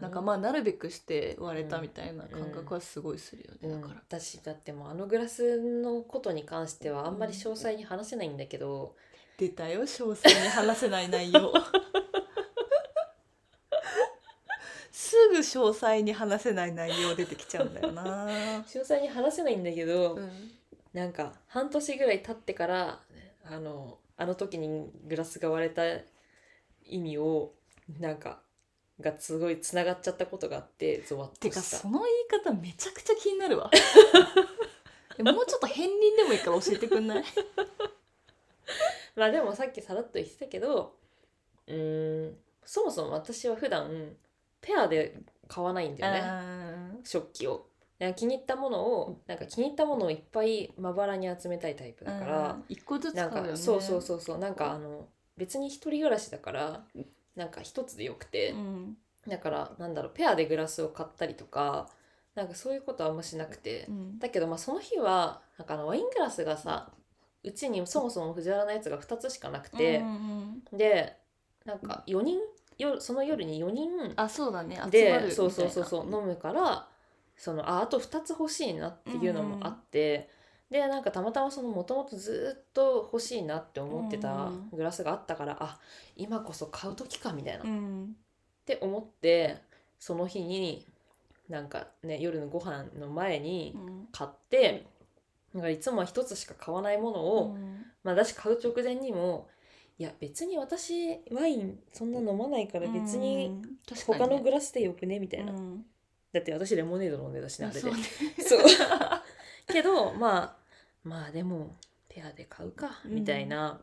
[0.00, 3.80] なんかまあなるべくして割れたみたいな感覚はすごいするよね、うん。
[3.82, 8.94] だから、私だってもうあのグラスのことに関してはあんまり詳細に話せないんだけど、
[9.36, 11.52] 出たよ詳細に話せない内容。
[14.90, 18.26] すぐ詳細に話せない内容出てきちゃうんだよな、
[18.62, 20.50] 詳細に話せないんだけど、うん。
[20.92, 23.00] なんか半年ぐらい経ってから
[23.44, 25.82] あのあの時にグラスが割れた
[26.84, 27.52] 意味を
[27.98, 28.40] なんか
[29.00, 31.76] がすごいつながっちゃったことがあってゾワッてとした。
[31.76, 33.70] かその言い方めちゃくちゃ気になるわ。
[35.18, 37.24] えもうちょっと片鱗でもいいから教えてくんない？
[39.16, 40.96] まあでもさっきさらっと言ってたけど
[41.66, 44.16] うーんそもそも私は普段
[44.60, 46.20] ペアで買わないんだよね。
[46.20, 47.66] ね食器を。
[48.16, 53.50] 気に入ったものをなんか気に入ったものをいっぱいまばらに集めたいタイプだから、一個ずつ買うよね。
[53.50, 56.84] かそうそうそうそうなんかあの別に一人暮らしだから
[57.36, 58.96] なんか一つでよくて、うん。
[59.28, 61.88] だからなんだろうペアでグラスを買ったりとか
[62.34, 64.18] なんかそういうことはあんましなくて、うん。
[64.18, 66.90] だけどまあその日はなんかあのワイングラスがさ
[67.44, 70.06] うちにそもそも藤原のやつが2つしかなくてう、ん
[70.72, 71.16] うんで
[71.64, 72.40] なんか4人
[72.78, 74.76] 夜その夜に4人あそうだね。
[74.76, 76.88] 集まるでそうそうそうそう飲むから
[77.42, 80.28] そのああと2つ欲しいなっていうのもあって、
[80.70, 85.80] でなんかたまたまそのもともとずっと欲しいなって思ってたうんグラスがあったから、あ
[86.14, 88.14] 今こそ買う時かみたいな、っうん。
[88.64, 89.56] て思って
[89.98, 90.86] その日に
[91.48, 94.08] なんかね夜のご飯の前にうん。
[94.12, 94.86] 買って、
[95.52, 97.84] なんかいつもは1つしか買わないものを、うん。
[98.04, 99.48] まあ私買う直前にも
[99.98, 103.60] いや別に私ワインそんな飲まないから別に
[104.06, 105.52] 他のグラスでよくねみたいな。
[105.52, 105.84] うん
[106.32, 107.80] だって私レモネード飲んでたしねあれで。
[107.80, 108.02] そうね。
[108.38, 108.60] そう。
[109.72, 110.56] けどまあ
[111.04, 111.76] まあでも
[112.08, 113.14] ペアで買うかうん。
[113.16, 113.80] みたいな、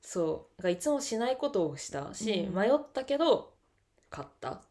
[0.00, 0.62] そう。
[0.62, 2.54] がいつもしないことをしたし、うん。
[2.54, 3.54] 迷ったけど
[4.08, 4.62] 買った。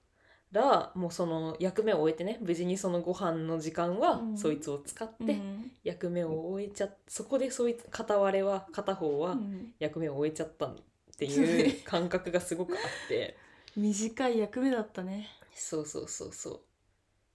[0.51, 4.37] らもうその役目を終えてね無事にそのご飯の時間はうん。
[4.37, 5.71] そいつを使って、うん。
[5.83, 9.73] 役目を終えちゃそこでそいつ片割れは片方はうん。
[9.77, 10.75] 役目を終えちゃったっ
[11.17, 11.73] ていうね。
[11.85, 13.37] 感覚がすごくあって。
[13.77, 15.27] 短い役目だったね。
[15.53, 16.59] そうそうそうそう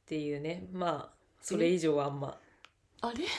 [0.05, 0.67] っていうね。
[0.71, 2.37] まあそれ以上はあんま。
[3.01, 3.25] あれ？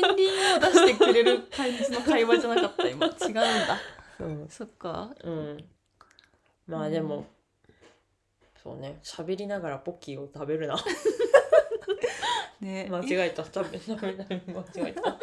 [0.00, 3.06] 片鱗を出してくれる感じの会話じゃなかった今。
[3.06, 3.80] 違うんだ。
[4.20, 5.10] うん、そっか。
[5.24, 5.64] うん、
[6.66, 7.26] まあでも、
[8.62, 8.98] そうね。
[9.02, 10.76] 喋りながらポッキーを食べるな。
[12.60, 12.88] ね。
[12.90, 13.44] 間違えた。
[13.44, 15.02] 食べ食べ間違えた。
[15.10, 15.18] だ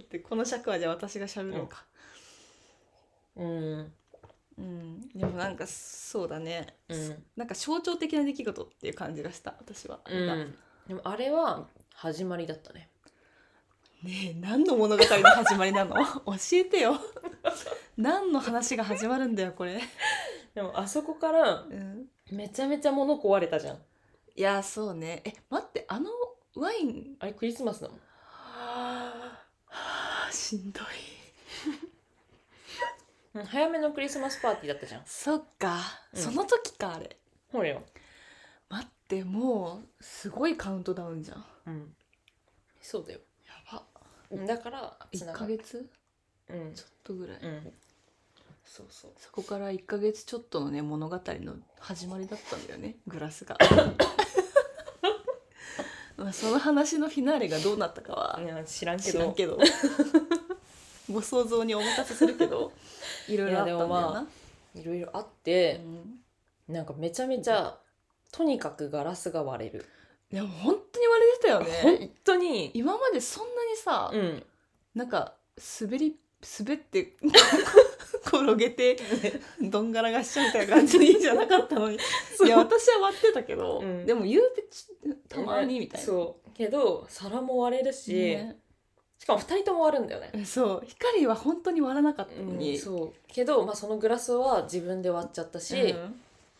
[0.00, 1.84] ってこの尺はじゃあ私が喋るのか。
[3.36, 3.94] うん
[4.58, 5.08] うん。
[5.14, 6.66] でもなんかそうだね。
[6.88, 10.54] うん、なんか象徴的な出来事っていう感じがした私は、うん、
[10.88, 12.88] でもあれは始まりだったね。
[14.02, 15.94] ねえ何の物語の始まりなの？
[16.26, 16.98] 教えてよ。
[17.96, 19.80] 何の話が始まるんだよこれ、
[20.54, 23.76] でもあそこからうん、めちゃめちゃ物壊れたじゃん。
[24.34, 25.22] いやそうね。
[25.24, 26.10] え待ってあの
[26.56, 27.16] ワイン？
[27.20, 27.98] あれクリスマスだもん。
[27.98, 29.38] は
[30.28, 30.84] あしんどい
[33.34, 35.02] う ん早めのクリスマスパーティーだったじゃん。
[35.06, 35.80] そっか、
[36.12, 36.22] うん。
[36.22, 37.18] その時かあれ。
[37.50, 37.82] ほらよ、
[38.68, 41.44] 待ってもうすごいカウントダウンじゃん。
[41.66, 41.96] うん、
[42.80, 43.20] そうだよ。
[43.46, 43.84] やば。
[44.30, 45.90] うんだからつな1がヶ月？
[46.48, 46.74] うん。
[46.74, 47.72] ちょっとぐらい、うん。
[48.64, 49.12] そうそう。
[49.18, 52.96] そこから1ヶ月ちょっとのね物語の始まりだったんだよね。
[53.06, 53.58] グラスが。
[56.16, 59.12] まあその話のフィナーレがどうなったかは知らんけど。
[59.12, 59.58] 知らんけど
[61.10, 62.72] ご想像にお任せするけど
[63.28, 64.28] いろいろあったんだよいやでもまな、
[64.74, 65.80] いろいろあって
[66.68, 66.74] う、ん。
[66.74, 67.78] なんかめちゃめちゃ
[68.30, 69.86] とにかくガラスが割れる、
[70.30, 71.98] でも本当に割れてたよね。
[71.98, 72.70] 本当に。
[72.72, 74.46] 今までそんなにさ、うん。
[74.94, 75.34] なんか
[75.80, 76.16] 滑り
[76.58, 77.14] 滑って
[78.24, 78.96] 転げて
[79.60, 81.96] どんがらがっしゃみたいな感じじゃなかったのに。
[81.96, 84.06] いや私は割ってたけど、うん。
[84.06, 84.86] でも言うてち
[85.28, 86.50] たまにみたいな、そう。
[86.54, 88.61] けど皿も割れるし、ね
[89.22, 90.84] しかも2人とも割るんだよね、そう。
[90.84, 93.12] 光は本当に割らなかったのに、そう。
[93.28, 95.80] けど、まあ、そのグラスは自分で割っちゃったし、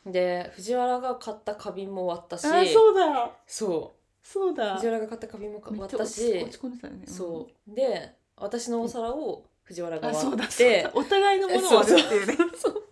[0.04, 0.12] うん。
[0.12, 3.32] で藤原が買った花瓶も割ったしあそうだ。
[3.48, 4.74] そそうだ。
[4.74, 7.02] う藤原が買った花瓶も割めったし落ち込んでたよね。
[7.08, 7.74] そう。
[7.74, 10.90] で私のお皿を藤原があそう割っだそうてだ。
[10.94, 12.36] お互いのものを割るっていうね。
[12.56, 12.84] そう。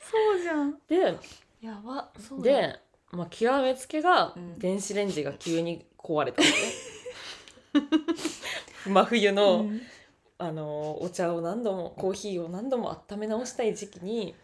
[0.00, 0.78] そうじゃん。
[0.86, 1.16] で
[1.62, 2.10] やば。
[2.20, 2.44] そうだ。
[2.44, 2.80] で、
[3.12, 4.58] まあ、極めつけがうん。
[4.58, 6.54] 電子レンジが急に壊れたのね、
[8.86, 9.80] 真冬の、うん。
[10.38, 14.34] あのお茶を何度もコーヒーを何度も温め直したい時期に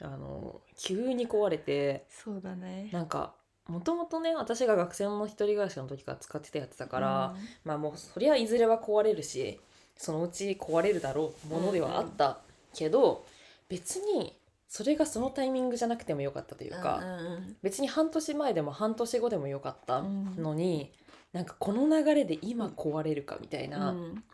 [0.00, 2.88] あの急に壊れてそうだね。
[2.90, 3.34] なんか
[3.68, 9.60] もともとね私が学生の一人暮らしの時から使ってたやつだから、まあもうそりゃいずれは壊れるし
[9.96, 12.38] そのうち壊れるだろうものではあった
[12.74, 13.26] けど、
[13.68, 14.34] 別に
[14.68, 20.90] それがそのタイミングじゃなくてもよかったというか、うんうん別に半年前でも半年後でもよかったのに、
[21.32, 24.24] なんかこの流れで今壊れるかみたいなうん。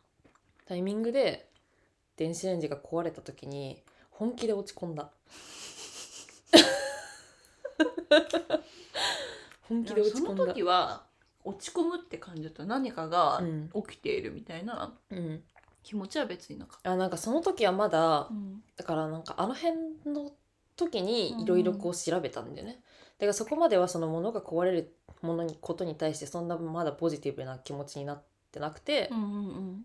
[0.67, 1.49] タイミングで
[2.17, 5.11] 電子レンジが壊れた時に本気で落ち込んだ。
[9.69, 10.31] 本気で落ち込んだ。
[10.35, 11.05] その時は
[11.45, 12.65] 落ち込むって感じだった。
[12.65, 13.71] 何かがうん。
[13.87, 15.45] 起きているみたいなうん、
[15.83, 18.63] 気持ちは別になかっあなんかその時はまだた、うん。
[18.77, 20.33] だからなんかあの辺の
[20.77, 22.81] 時にいろいろこう調べたんだよね、
[23.19, 29.85] だからそこまではその物が壊れるものにことに対してそんなまだポジティブな気持ちになってなくて、うんうん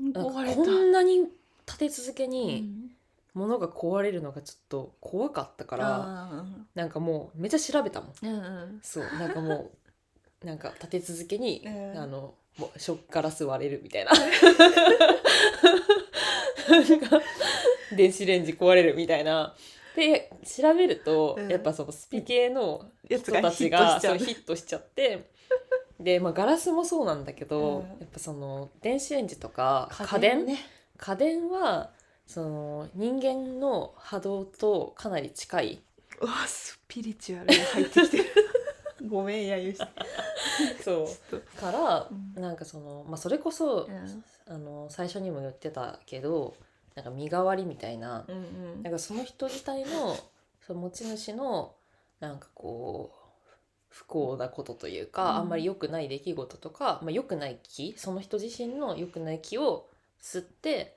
[0.00, 0.12] うん。
[0.14, 0.56] なんか壊れた。
[0.56, 1.28] こんなに
[1.66, 2.90] 立て続けうにん。
[3.34, 8.10] 物が壊れるのがちょっと怖かったから、あなんかもうめっちゃ調べたもん。
[8.10, 8.80] ーうんうん。
[8.82, 9.70] そうなんかも
[10.42, 11.98] う なんか立て続けに、うん。
[11.98, 14.12] あのもうショックガラス割れるみたいな。
[17.92, 19.54] 電子レンジ壊れるみたいな
[19.96, 21.48] で調べると、うん。
[21.48, 25.30] やっぱそのスピ系のやつが人たちヒットしちゃヒットしちゃって
[25.98, 28.00] で、まあ、ガラスもそうなんだけど、うん。
[28.00, 30.58] やっぱその電子レンジとか家電ね。
[30.96, 31.50] 家電？
[31.50, 31.90] は
[32.26, 35.82] その人間の波動とかなり近い。
[36.20, 38.24] うわスピリチュアルが入ってきてる。
[39.08, 39.86] ごめんやゆして。
[40.82, 41.06] そう。
[41.06, 42.40] ちょっから、うん。
[42.40, 44.24] なんかその、まあ、それこそ、うん。
[44.46, 46.56] あの最初にも言ってたけど
[46.94, 48.40] なんか身代わりみたいな,、うんう
[48.78, 48.82] ん。
[48.82, 50.16] なんかその人自体の
[50.66, 51.74] その持ち主の
[52.20, 53.18] なんかこう
[53.88, 55.36] 不幸なことというか、うん。
[55.36, 59.88] あんまり良くない出来事とか、まあ、良くない気その人自身の良くない気を
[60.20, 60.96] 吸って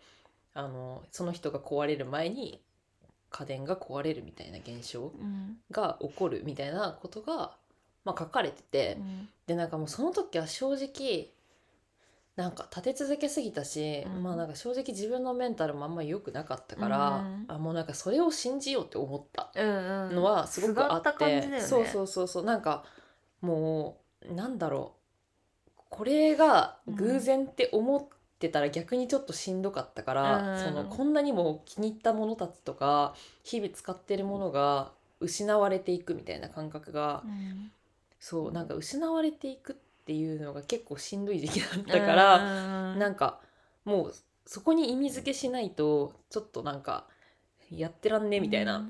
[0.53, 2.61] あのその人が壊れる前に
[3.29, 5.57] 家電が壊れるみたいな現象うん。
[5.71, 7.55] が起こるみたいなことが、
[8.05, 8.97] まあ、書かれてて。
[8.99, 9.29] うん。
[9.45, 11.32] でなんかもうその時は正直
[12.35, 14.23] なんか立て続けすぎたし、うん。
[14.23, 17.45] まあなんか正直自分のメンタルもあんまり良くなかったから、うん。
[17.47, 20.15] あもうなんかそれを信じようって思ったうんうん。
[20.15, 21.61] のはすごくあって、すがった感じだよね。
[21.61, 22.85] そうそうそうそうなんか
[23.41, 24.93] もうなんだろ
[25.67, 28.03] うこれが偶然って思っ
[28.39, 30.57] てたら逆にちょっとしんどかったから、うん。
[30.57, 37.71] そのこんなにも気に入ったものたちとか日々使ってるものが失われていくみたいな感覚がうん。
[38.19, 43.39] そうなんか失われていくっていうのが結構しんどい時期だったから、うんなんか
[43.85, 44.13] もう
[44.45, 47.05] そこに意味付けしないとちょっとなんか
[47.71, 48.89] やってらんねみたいな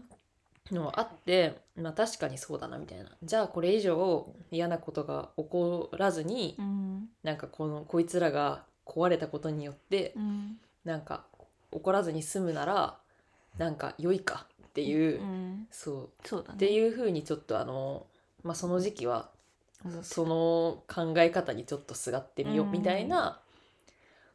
[0.71, 3.11] のはあって、まあ確かにそうだなみたいな。
[3.23, 7.09] じゃあこれ以上嫌なことが起こらずに、うん。
[7.23, 10.57] なんかこのこいつらが壊れたことによってうん。
[10.83, 11.25] なんか
[11.71, 12.97] 怒らずに済むなら
[13.57, 15.67] なんか良いかっていう、うん。
[15.71, 16.35] そう。
[16.35, 16.41] ね。
[16.53, 18.07] っていうふうにちょっとあの、
[18.43, 19.29] まあ、その時期は
[20.01, 23.41] その考え方にちょっとすがってみよううんみたいな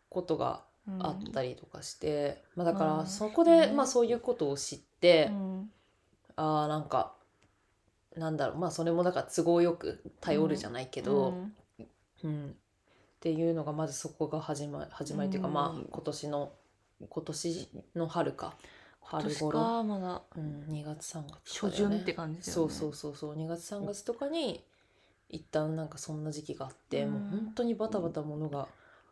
[0.09, 5.71] ことがうんあったりとかして、まあ、だかまあらそこで、ねまあ、そういうことを知って、うん。
[6.37, 7.15] ああなんか
[8.17, 11.55] なんだろうまあそれもだから都合よく頼るじゃないけど、うん。
[12.25, 12.47] うん。
[12.51, 12.53] っ
[13.21, 15.55] ていうのがまずそこが始ま始まりというか、うん。
[15.55, 16.53] まあ今年の
[17.09, 18.55] 今年の春か。
[19.01, 20.23] 春年頃、かまだ。
[20.37, 21.39] うん、2月3月ね。
[21.45, 22.43] 初旬って感じね。
[22.43, 23.35] そうそうそうそう。
[23.37, 24.65] 2月3月とかに
[25.29, 27.13] 一旦なんかそんな時期があって、うん。
[27.13, 28.69] もう本当にバタバタ物が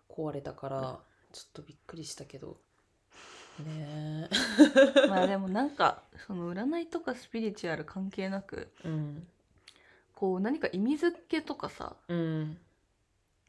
[0.08, 0.98] 壊れたから
[1.32, 2.56] ちょっとびっくりしたけど。
[3.64, 4.28] ね
[5.08, 9.26] まあでもなんかその占いとかスピリチュアル関係なくえうん。
[10.14, 12.58] こう何か意味付けとかさうん。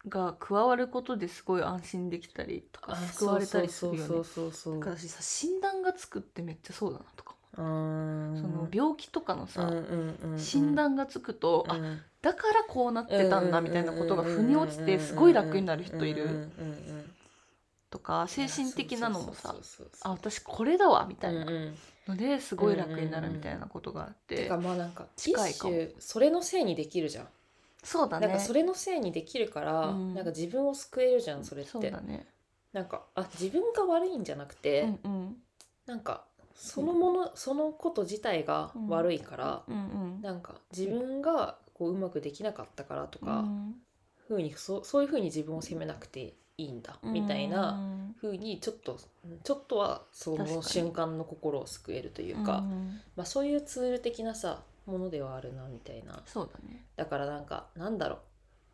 [0.07, 4.07] が加わることですごい安心できたりとか救われたりするよね。
[4.07, 10.39] そうそうそうそうだから私さ診断がつくってめっちゃそうだなとかその病気とかのさ、うんうんうんうん。
[10.39, 17.11] 診断がつくと、あうんだからこうなってたんだみたいなことが腑に落ちてすごい楽になる人いうんうんるうんうん
[17.89, 19.55] とか精神的なのもさ
[20.01, 21.75] あ私これだわみたいなうんうん
[22.05, 27.27] のですごい楽になるみたいなことがあっててかまあなんか近いかもそれのせいにできるじゃん
[27.81, 32.27] そうだねなんかそれのせいにできるから、うんなんか自分を救えるじゃんそれってそうだね
[32.73, 35.35] なんかあ自分が悪いんじゃなくて、うんうん
[35.85, 36.25] なんか
[36.57, 43.75] そのもの、そのこと自体が悪いから、うんうんなんか自分がこううまくできなかったからとか、うん。
[44.27, 47.79] ふうにそそういうふうに自分を責めなくていいんだ、みたいな
[48.19, 48.99] ふうにちょっと
[49.43, 53.01] ちょっとはその瞬間の心を救えるというか、うん。
[53.15, 56.21] まあ、そういうツール的なさものではあるなみたいな。
[56.25, 56.85] そうだね。
[56.95, 58.19] だからなんかなんだろう。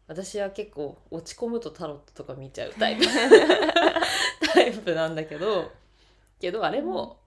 [0.07, 3.05] 私は結構落ち込むとタロットとか見ちゃうタイプ。
[4.53, 5.71] タイプなんだけど
[6.39, 7.19] けどあれも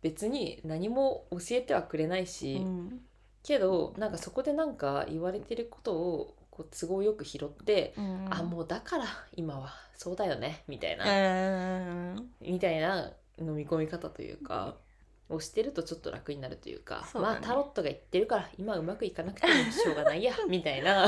[0.00, 3.02] 別に何も教えてはくれないし、うん
[3.42, 8.28] けどなんかそこでなんか言われてることをこう都合よく拾って、うん。
[8.30, 12.30] あもうだから今はそうだよねみたいな、うん。
[12.40, 14.76] みたいな飲み込み方というか。
[15.28, 17.20] をしてるとちょっと楽になるというかね。
[17.20, 21.06] まあタロットが言ってるから今うまくいかなくてもしょうがないや みたいな。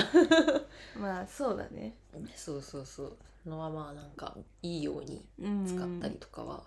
[0.96, 1.94] まあそうだね。
[2.34, 3.16] そうそうそう。
[3.46, 6.62] のはまあなんかいいようにうん使ったりとかは、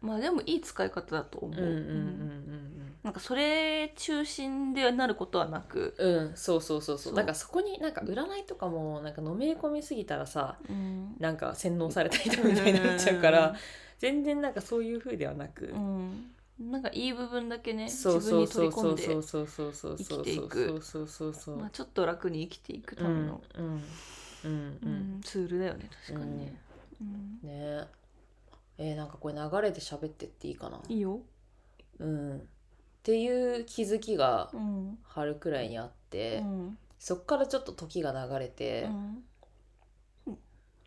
[0.00, 7.04] まあでもいい使い方だと思う、うん、うんうんうんなんかそれ中心でなることはなく、うんうんうんそうそうそうそう。
[7.04, 7.14] そう。
[7.14, 11.14] なんかそこになんか占いとかもなんかのめり込みすぎたらさうん。
[11.20, 13.54] なんか洗脳された人みたいになっちゃうから
[14.00, 23.80] 全然なんかそういう風ではなく、うん、なんかいい部分だけねそう自分にそうそう取り込んでそうそうそうそうそうそう生きていくそうそうそうそうまあ、ちょっと楽に生きていくための、うんうんうん
[24.50, 26.60] ううんんツールだよね確かにね、
[27.00, 27.86] うんね
[28.78, 30.80] えー、なんかこれ流れで喋ってっていいかな。
[30.88, 31.20] いいよ、
[31.98, 32.36] うん。
[32.38, 32.40] っ
[33.02, 36.78] ていう気づきがうん春くらいにあって、うん。
[36.98, 38.88] そっからちょっと時が流れて、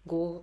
[0.08, 0.42] 5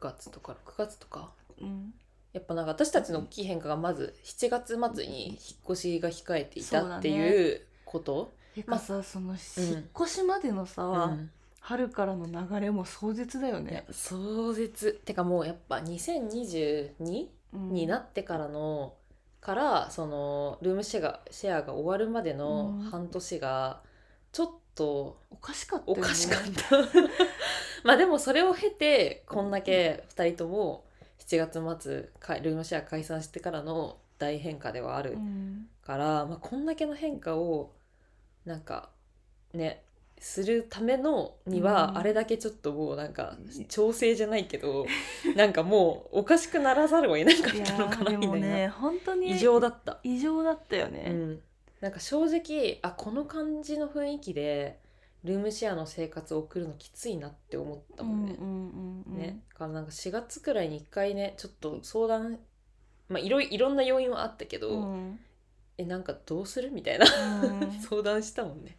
[0.00, 1.32] 月とか6月とか。
[1.60, 1.94] うん。
[2.32, 5.38] やっぱなんか私たちの大きい変化がまず7月末に引っ
[5.70, 8.32] 越しが控えていたっていうこと。
[8.54, 11.30] てかさそのうん引っ越しまでのさ、うん
[11.60, 15.00] 春からの流れも壮絶だよね、壮絶。
[15.04, 17.68] てかもうやっぱ2022うん。
[17.74, 18.96] になってからの、
[19.40, 22.90] からそのルームシェアシェアが終わるまでのうん。
[22.90, 23.82] 半年が
[24.32, 26.02] ちょっとおかしかったよね。
[26.02, 26.76] おかしかった、
[27.84, 30.84] まあでもそれを経てこんだけ2人とも
[31.18, 35.68] 7月末かルームシェア解散してからの大変化ではあるうん。
[35.82, 37.72] から、まあ、こんだけの変化を
[38.44, 38.90] なんか
[39.54, 39.84] ね
[40.20, 41.98] するためのには、うん。
[41.98, 43.36] あれだけちょっともうなんか
[43.68, 44.86] 調整じゃないけど
[45.34, 49.98] なんかもうおかしくならざるを得なかったのかなみたいな、ね本当に異常だった。
[50.04, 51.42] 異常だったよね、うん、
[51.80, 54.78] なんか正直あこの感じの雰囲気で
[55.24, 58.36] ルームシェアの生活を送るのきついなって思ったもんね。
[58.38, 59.18] うんうんうんうん。
[59.18, 62.38] ね、だからなんか4月くらいに1回ねちょっと相談
[63.08, 65.20] まあいろいいろんな要因はあったけど、うん。
[65.78, 66.70] えなんかどうする？
[66.70, 67.06] みたいな。
[67.42, 67.72] うん。
[67.80, 68.76] 相談したもんね。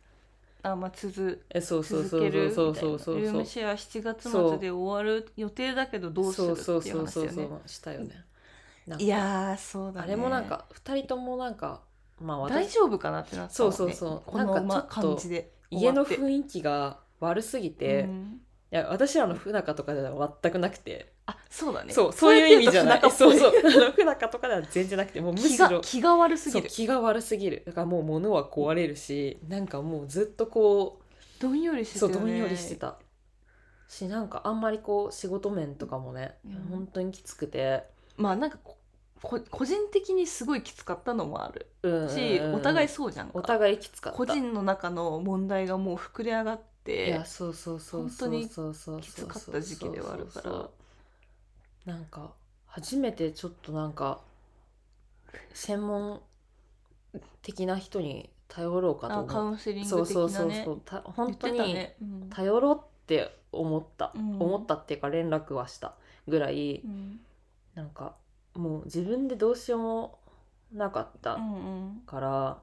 [0.63, 2.71] あまあ続えそうそう続けるみたいな。
[2.71, 3.15] そうそうそうそう。
[3.15, 7.61] そうルームシェア7月そう末で終わる予定だけどどうするってそういうそうそうそう話だよね。
[7.65, 8.25] したよね。
[8.97, 10.05] いやーそうだね。
[10.05, 11.81] あれもなんか2人ともなんか
[12.19, 12.53] まあ私。
[12.53, 13.55] 大丈夫かなってなったね。
[13.55, 14.21] そうそうそう。
[14.25, 15.21] このまなんかちょっと
[15.69, 18.41] 家の雰囲気が悪すぎてうん。
[18.71, 21.93] や私らの不仲とかでは全くなくて、あそうだね。
[21.93, 23.01] そうそういう意味じゃない。
[23.01, 23.53] そそうそう。
[23.63, 25.69] あの不仲とかでは全然なくてもうむ気しろ。
[25.69, 26.69] が気が悪すぎる。
[26.69, 27.63] そう気が悪すぎる。
[27.65, 31.01] だからもう物は壊れるしなんかもうずっとこ
[31.39, 32.13] どんよりしてうたよね。
[32.13, 32.97] そうどんよりしてた。
[33.87, 36.53] しなんかあんまりこう仕事面とかもね、うん。
[36.69, 37.83] 本当にきつくて、
[38.17, 38.77] まあなんかこ
[39.21, 41.67] こ個人的にすごいきつかったのもある。
[41.83, 42.55] うんし、うんうん。
[42.55, 43.33] お互いそうじゃんか。
[43.35, 44.17] お互いきつかった。
[44.17, 49.01] 個人の中の問題がもう膨れ上がっいてやそうそうそうそう本当にそうそう。
[49.01, 50.41] きつかった時期ではあるから。
[50.43, 50.71] そうそうそう
[51.85, 52.31] なんか
[52.67, 54.21] 初めてちょっとなんか
[55.53, 56.21] 専門
[57.41, 59.29] 的な人に頼ろうかとあ思う。
[59.29, 61.87] カウンセリンそうそうそうた本当に
[62.29, 64.35] 頼ろうって思った、うん。
[64.39, 65.95] 思ったっていうか連絡はした
[66.27, 67.19] ぐらいうん。
[67.75, 68.15] なんか
[68.53, 70.19] もう自分でどうしようも
[70.73, 72.57] なかったうんから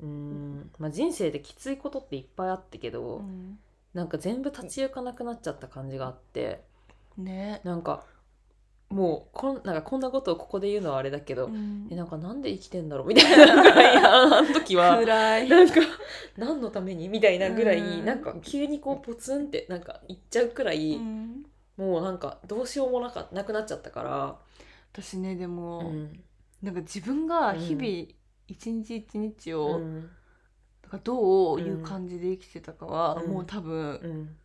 [0.00, 3.58] うーん、まあ、人生できついことっていっぱいあったけど、うん。
[3.92, 6.62] なんか全部立ち行かなくなっちゃった感じがあって
[7.18, 7.60] ね。
[7.64, 8.04] なんか
[8.90, 11.86] もうこんなんかこんなことをここで言うのはあれだけど、うん。
[11.90, 13.62] えなんかなんで生きてんだろうみたいな。
[13.62, 15.48] ぐらいああの時は暗い。
[15.48, 15.74] なんか
[16.36, 18.04] 何のためにみたいなぐらい、うん。
[18.04, 21.46] なんか急にこうポツンってなんか言っちゃうくらい、うん。
[21.76, 24.36] もうなんかどうしようもなかなくなっちゃったから、
[24.92, 26.20] 私ねでも、うん。
[26.60, 27.86] なんか自分が日々
[28.48, 30.10] 一日一日を、うん。
[30.82, 33.30] なんかどういう感じで生きてたかは、うん。
[33.30, 34.36] もう多分うん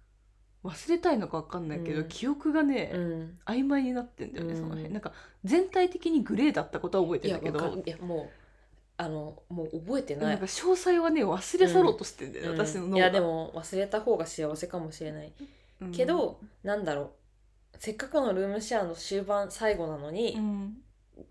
[0.66, 2.08] 忘れたいのか分かんないけど、うん。
[2.08, 3.40] 記憶がね、うん。
[3.46, 4.60] 曖昧になってんだよね、うん。
[4.60, 4.92] その辺。
[4.92, 5.14] なんか
[5.44, 8.30] 全体的にグレーだったことは覚えていやんだけどわかるいやもう
[8.98, 10.36] あのもう覚えてなない。
[10.38, 12.58] んか詳細はね忘れ去ろうとしてんだよね、うん。
[12.66, 12.98] 私の脳が。
[12.98, 15.32] いやでも忘れた方が幸せかもしれない。
[15.82, 15.92] うん。
[15.92, 17.10] けど、なんだろう。
[17.78, 20.78] せっかくのルームシェアの終盤最後なのに、うん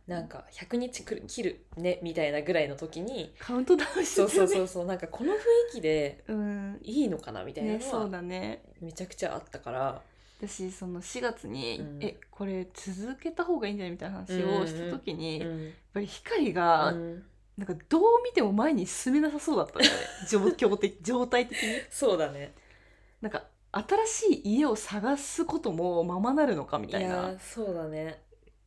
[0.06, 5.40] なんか100日くる切るねみたいなぐらいの時にカウントダウンしてそうそうそうそうなんかこの雰囲
[5.74, 6.78] 気でうん。
[6.82, 8.62] いいのかなみたいなねそうだね。
[8.80, 10.02] めちゃくちゃあったから、
[10.38, 11.98] 私その4月に、うん。
[12.02, 17.22] えこれ続けた方がいいんじゃないみたいな話をした時に、やっうんぱり光が、うん。
[17.56, 19.98] なんかどう見ても前に進めなさそうだったんだよね。
[20.28, 21.80] 状況的状態的に。
[21.88, 22.52] そうだね。
[23.20, 27.14] なんか新しい家を探すこともままなるのかみたいな。
[27.14, 28.20] やーそうだね、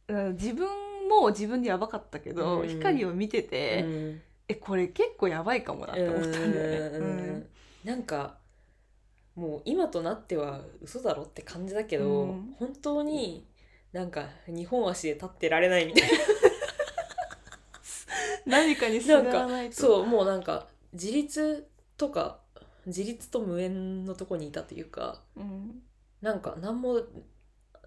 [0.07, 0.67] うん自分
[1.07, 2.67] も自分でやばかったけど、うん。
[2.67, 6.97] 光を見てうて、ん、えこれ結構やばいかもなって思ったんだよね。
[6.97, 7.47] うんうん
[7.83, 8.35] なんか
[9.35, 12.55] もう今となっては嘘だろって感じだけど、うん。
[12.59, 13.45] 本当に
[13.93, 16.09] なんか二本足で立ってられないみたい
[18.45, 19.75] 何かにすがらないと。
[19.75, 22.39] そうもうなんか自立とか
[22.85, 25.81] 自立と無縁のとこにいたというかうん。
[26.21, 26.99] なんか何も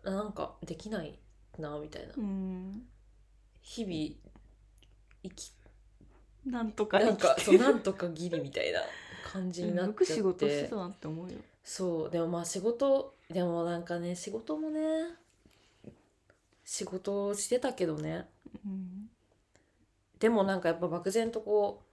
[0.04, 1.18] なんかできない
[1.58, 2.14] なみたいな。
[2.16, 2.82] うん
[3.62, 4.30] 日々
[5.22, 5.52] 生き
[6.46, 8.80] なんとかなんかそうなんとかギリみたいな
[9.30, 10.04] 感じになっちゃって。
[10.06, 11.38] 仕事してたなって思うよ。
[11.62, 14.80] そうでもまあ仕事でもなんかね仕事もね
[16.64, 18.26] 仕事をしてたけどね。
[18.64, 19.10] うん。
[20.18, 21.84] でもなんかやっぱ漠然とこう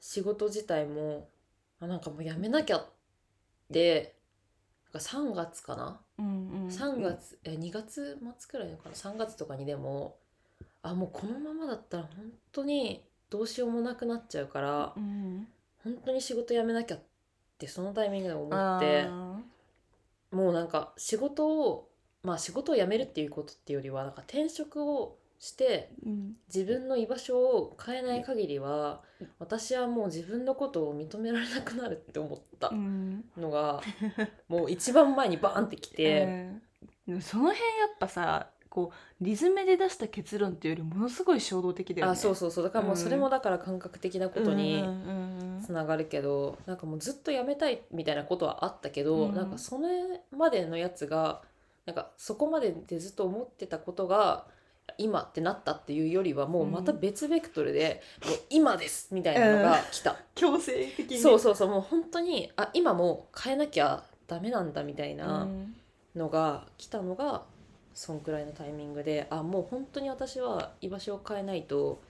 [0.00, 1.28] 仕事自体も
[1.80, 2.86] あなんかもうやめなきゃっ
[3.72, 4.14] て
[4.92, 10.16] なんか3月かな、うんうん、3月え2月末くらいのかな？3月とかにでも
[10.82, 15.46] あもうこのままだったら本当にどうしようもなくなっちゃうからうん、
[15.82, 17.00] 本当に仕事辞めなきゃっ
[17.58, 18.48] てそのタイミングで思っ
[18.80, 19.38] てあ
[20.32, 21.88] もうなんか仕事を
[22.22, 26.36] まあ仕事を辞めるっていうことっていうよりはなんか転職をしてーうん。
[26.46, 29.02] 自分の居場所を変えない限りは
[29.40, 33.24] 私はもう自分のことを認められなくなるって思ったうん。
[33.36, 33.82] のが
[34.48, 36.48] もう一番前にバーンってきて、
[37.20, 42.12] その辺やっぱさこうリズムで出した結論っていうよりものすごい衝動的だよね。
[42.12, 42.64] あそうそうそう。
[42.64, 44.90] だからもうそれもだから感覚的なことにうんう
[45.58, 49.34] んつながるけど、なんかもうずっとやめたいみたいなことはあったけど、うん。
[49.34, 51.42] なんかそれまでのやつが
[51.84, 54.46] なんかそこまででずっと思ってたことが
[54.96, 61.18] 今ってなったっていうよりはもうまた別ベクトルで、もう今ですみたいなのが来た、強制的に。
[61.18, 61.68] そうそうそう。
[61.68, 65.74] もう本当にあ今もう変えなきゃダメなんだみたいなうん。
[66.14, 67.42] のが来たのが
[67.94, 72.02] そんくらいのタイミングであもう本当に私は居場所を変えないと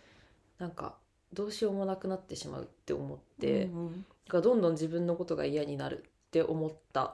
[0.58, 0.96] なんか
[1.32, 3.64] どうしようもなくなってしまうって思って。
[3.64, 7.12] うんがどんどん自分のことが嫌になるって思ったっ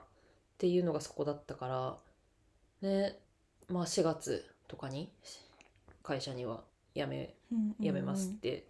[0.59, 1.99] ていうのがそこだったか
[2.83, 3.19] らね
[3.69, 5.11] まあ4月とかに
[6.03, 6.63] 会社には
[6.95, 8.65] 辞めうん辞めますって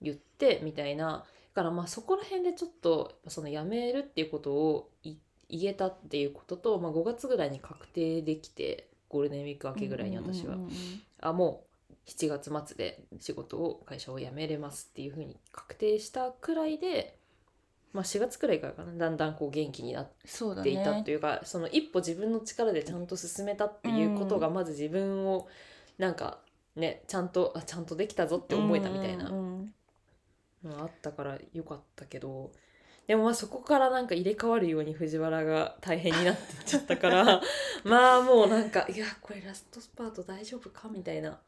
[0.00, 1.24] 言ってみたいな
[1.54, 5.14] だからまあそこら辺でちょっとその辞めるっていうことをい
[5.48, 10.56] 言えたっていうことと、まあ、5月ぐらいに確定できてゴールデンウィーク明けぐらいに私は
[11.20, 17.18] あもう7月末で仕事を会社を辞めれますっていうふうに確定したくらいで、
[17.92, 20.08] まあ、4月くらいからかなだんだんこう元気になっ
[20.62, 25.48] ていたねというかその一歩自分の力でちゃんと進めたっていうことがまず自分を
[25.98, 26.38] なんか
[26.76, 29.28] ねちゃんとあちゃんとできたぞって思えたみたいな。
[29.28, 29.74] うん
[30.78, 32.52] あったからよかったけど
[33.10, 37.42] でもまあそこからなんか入れ替わるように藤原が大変になってっちゃったから
[37.82, 41.40] まあもうなんかいやこれラストスパート大丈夫かみたいな、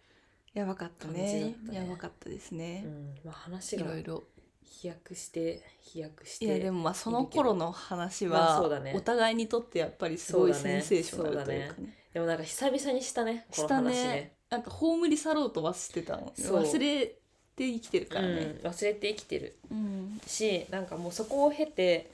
[0.55, 1.41] やばかったね。
[1.41, 1.79] だったね。
[1.79, 3.15] やばかったですうね、ん。
[3.25, 4.25] まあ、話がいろいろ
[4.65, 11.97] 飛躍して飛躍していやでもまあその頃の話まあはお互いにとってやっぱりすごいセンセーショナルというかね。
[12.13, 14.05] でもなんか久々にしたねこのした話ね。
[14.09, 16.33] ねなんか葬り去ろうとはしてたの。
[16.37, 17.22] 忘れ
[17.57, 19.57] て生きてるからね、うん、忘れて生きてる。
[19.71, 20.21] うん。
[20.27, 22.11] しなんかもうそこを経て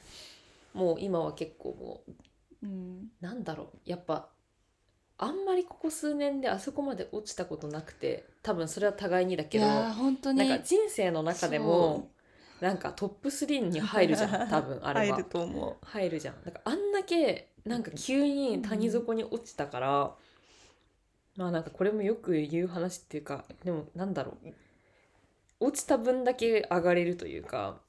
[0.75, 3.09] もう今は結構もううん。
[3.21, 3.79] なんだろう。
[3.85, 4.29] やっぱ
[5.19, 10.39] あんまりここ数年であそこまで落ちたことなくて多分それは互いにだいけど本当に。
[10.39, 12.11] なんか人生の中でも
[12.61, 15.17] なんかトップ3に入るじゃん 多分あれは。
[15.17, 15.77] 入ると思う。
[15.87, 16.35] 入るじゃん。
[16.45, 20.15] なんかあんだけなんか急に谷底に落ちたから、
[21.37, 24.49] まあなんかこれもよく言う話っていうかでもなんだろう
[25.61, 27.81] 落ちた分だけ上がれるというか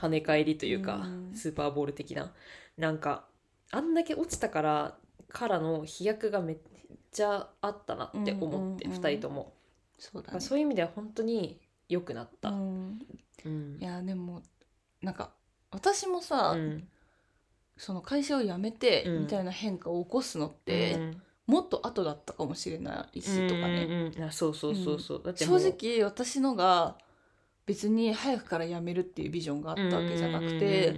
[0.00, 1.34] 跳ね返りというか、うん。
[1.34, 2.32] スーパーボール的な。
[2.76, 3.24] なんか
[3.70, 4.96] あんだけ落ちたから
[5.28, 6.56] からの飛躍がめっ
[7.12, 9.54] ちゃあったなって思って、うんうんうん2人とも、
[9.98, 10.40] そうだね。
[10.40, 12.50] そういう意味では本当に良くなった。
[12.50, 14.42] いやでも
[15.02, 15.30] なんか
[15.70, 16.88] 私もさ、うん。
[17.76, 19.22] その会社を辞めてうん。
[19.22, 26.96] みたいな変化を起こすのって、うんもっと後だったかもしれないしとかね、うんうんうそうそうそうそう、だっても正う直私のが
[27.66, 30.94] 別に早くから辞めるっていうビジョンがあったわけじゃなくて、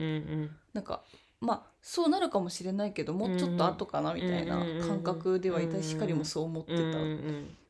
[0.72, 1.02] なんか
[1.40, 6.98] まあそうなるかもしれないけどもうちょっと後かなみたいな感覚ではいたし光もそう思ってた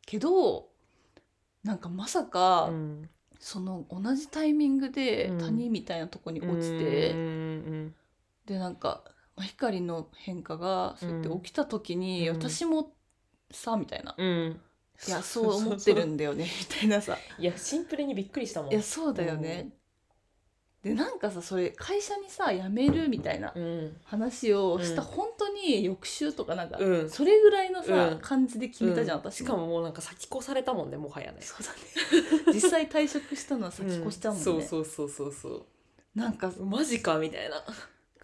[0.06, 0.68] けど
[1.64, 3.08] なんかまさかうん。
[3.38, 5.38] その同じタイミングでうん。
[5.38, 7.12] 谷みたいなとこにうん落ちて
[8.46, 9.02] でなんか
[9.36, 12.36] まあ光の変化がそうやって起きた時にうん。
[12.36, 12.92] 私も
[13.50, 14.14] さみたいな。
[14.16, 14.26] うん。
[14.26, 14.60] うん
[15.06, 15.54] いやそう。
[15.54, 17.18] 思ってるんだよね みたいなさ。
[17.38, 18.72] いやシンプルにびっくりしたもん。
[18.72, 19.70] いやそうだよね。
[20.82, 23.96] でなんかさそれ会社にさ辞めるみたいなうん。
[24.04, 25.08] 話をした、うん。
[25.08, 27.10] 本当に翌週とかなんか、うん。
[27.10, 28.18] それぐらいのさ、うん。
[28.20, 31.38] 感じで決めたじゃん私しかももうなんか先越されたもんねもはやね。
[31.42, 32.54] そうだね。
[32.54, 35.66] 実際退職したのは先越したもんね、 そうそうそうそうそう。
[36.14, 37.62] なんかマジかみたいな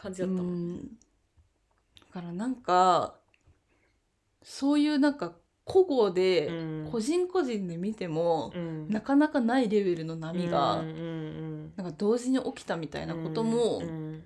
[0.03, 0.35] 感じだった。
[0.35, 0.79] もん、うん。
[0.79, 0.85] だ
[2.13, 3.15] からなんか
[4.43, 5.33] そういうなんか
[5.65, 6.53] 個々で、う
[6.87, 6.89] ん。
[6.91, 8.89] 個人個人で見ても、うん。
[8.89, 14.25] なかなかないレベルの波が、なんか同時に起きたみたいなことも、うん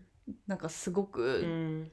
[0.49, 1.91] なんかすごく、うん。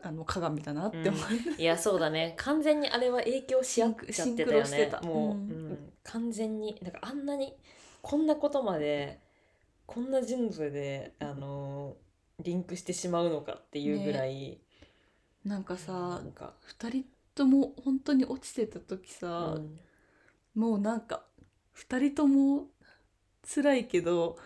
[0.00, 2.34] あの鏡だなって思う、いやそうだね。
[2.36, 5.00] 完全にあれは影響し合っちゃってたよシンクロしてねた。
[5.00, 7.52] もう、完全になんかあんなに
[8.00, 9.18] こんなことまで
[9.86, 12.07] こんな人数であのー
[12.40, 14.60] リンクしてしまうのかっていうぐらい、
[15.44, 19.78] なんかさなんか、2人とも本当に落ちてた時さ、うん。
[20.54, 21.22] もうなんか
[21.76, 22.66] 2人とも
[23.42, 24.38] 辛いけど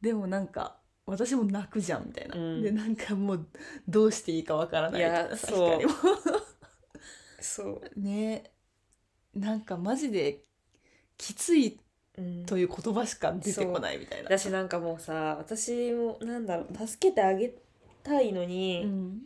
[0.00, 2.62] でもなんか私も泣くじゃんみたいな、うん。
[2.62, 3.46] でなんかもう
[3.88, 5.00] どうしていいかわからない。
[5.00, 5.80] いやそう。
[7.42, 8.52] そう、ね。
[9.34, 10.44] なんかマジで
[11.16, 11.80] きついうん
[12.46, 14.28] という言葉しか出てこないみたいな。
[14.28, 17.54] だしなんかもうさ私もなんだろう助けてあげ
[18.02, 19.22] たいのに、うん。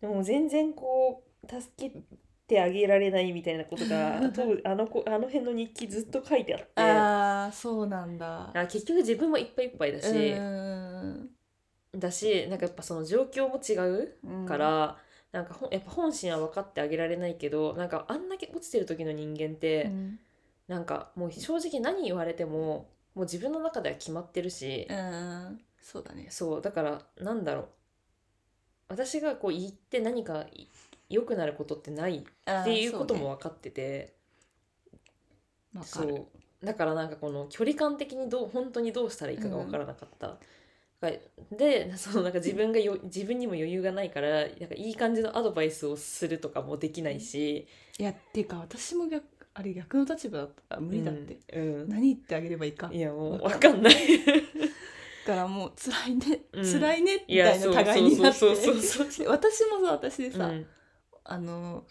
[0.00, 2.02] でも全然こう助け
[2.46, 4.16] てあげられないみたいなことが
[4.64, 6.66] あの子あの辺の日記ずっと書いてあって。
[6.80, 8.50] ああそうなんだ。
[8.54, 11.30] あ結局自分もいっぱいいっぱいだし、うん
[11.96, 14.46] だしなんかやっぱその状況も違ううん。
[14.46, 14.98] から、
[15.32, 20.18] なんかほんやっぱ本心は分かってあげられないけどなんかあんだけ落ちてる時の人間って、うん
[20.68, 26.28] なんかもう正直何言われてももう自分の中では決まってるし、うんそうだね。
[26.30, 27.68] そうだからなんだろう
[28.88, 30.66] 私がこう言って何かい
[31.10, 34.14] 良くなることってないっていうことも分かってて
[35.74, 36.08] わかる。
[36.08, 36.28] そ
[36.62, 40.38] うだからなんかこの距離感的にどう本当にどうしたらいいかが分からなかった。
[41.00, 41.10] が
[41.52, 47.66] でそのなんか自分がよ自分にも余裕がないからなんかいい感じのアドバイスをするとかもできないし
[47.98, 49.24] いやっていうか私も逆
[49.54, 50.74] あれ逆の立場だった。
[50.76, 52.90] ら無理だって、うん、うん何言ってあげればいいか。
[52.92, 53.94] いやもうわ分かんない。
[55.26, 56.64] だからもう辛いね、うん。
[56.64, 58.38] 辛いねみたいな互いになって。
[58.38, 60.66] そうそうそうそうで私もさ私でさ、うん。
[61.24, 61.84] あの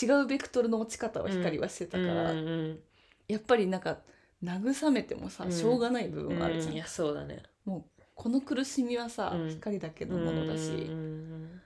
[0.00, 2.78] 違うベクトルの落ち方を光はしてたから、うんうん
[3.26, 3.98] やっぱりなんか
[4.42, 5.52] 慰めてもさ、うん。
[5.52, 7.42] しょうがない部うん分あるじゃん、いやそうだね。
[7.64, 9.48] もうこの苦しみはさ、うん。
[9.50, 11.60] 光だけのものだし、うん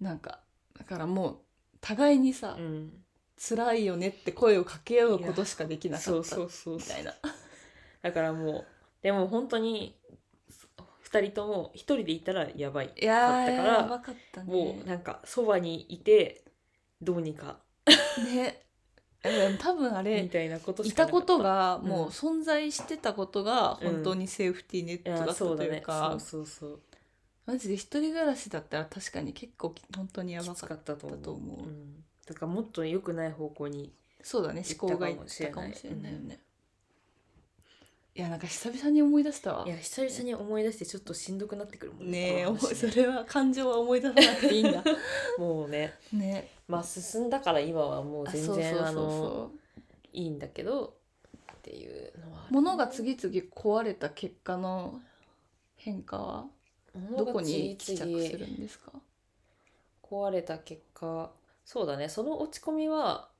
[0.00, 0.40] なんか
[0.76, 1.38] だからもう
[1.80, 2.92] 互いにさ、うんうん
[3.36, 7.14] 辛いよねって声をかけ合うことしかできなかったみたいな。
[8.02, 8.64] だからもう
[9.02, 9.96] でも本当に
[11.10, 12.92] 2人とも1人でいたらやばい。
[13.00, 14.52] いやーだったからやばかったね。
[14.52, 16.44] もうなんかそばにいて
[17.00, 17.58] どうにか。
[18.34, 18.60] ね。
[19.58, 21.06] 多分あみれたいなこといた。
[21.06, 26.20] たことがうんもう存在してたことがうん本当にセーフティーネッいトだったやそうだというか、ね。
[26.20, 26.80] そうそうそう。
[27.46, 31.68] マジで一人暮らしだったら確かに結構本当にやばかったと思う
[32.26, 36.38] だからもっと良くない方向にそうだね思考がいったかもしれないよね、
[38.14, 39.66] いやなんか久々に思い出したわ。
[39.66, 44.82] いや久々に思い出してちょっとしんどくなってくるもんねえそれは感情は思い出さなくていいんだ。
[45.36, 45.92] もうね。
[46.12, 46.48] ね。
[46.68, 49.50] まあ進んだから今はもうあ全然あの
[50.12, 50.94] いいんだけど
[51.52, 55.02] っていうのはある物が次々壊れた結果の
[55.76, 56.46] 変化は
[57.18, 58.92] どこに帰着するんですか？
[60.02, 61.30] 壊れた結果
[61.64, 62.08] そうだね。
[62.08, 63.30] その落ち込みは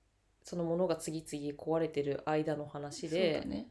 [0.42, 3.40] そのものが次々壊れてる間の話で。
[3.40, 3.68] だね。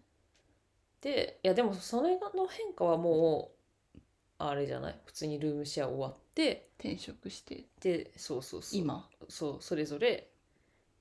[1.01, 3.51] でいやでもそれの変化はも
[3.95, 3.99] う
[4.37, 4.99] あれじゃない？
[5.05, 6.69] 普通にルームシェア終わって。
[6.79, 7.65] 転職して。
[7.81, 8.79] でそうそうそう。
[8.79, 9.09] 今？
[9.27, 10.29] そうそれぞれ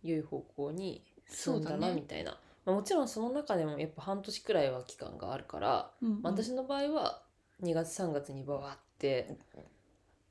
[0.02, 1.88] 良い方向に進んだそうだね。
[1.90, 6.22] なみたいな、まあ、もちろんその中でもやっぱ半年くらいは期間があるから、うんうん。
[6.22, 7.22] まあ私の場合は
[7.62, 9.36] 2月3月にバーって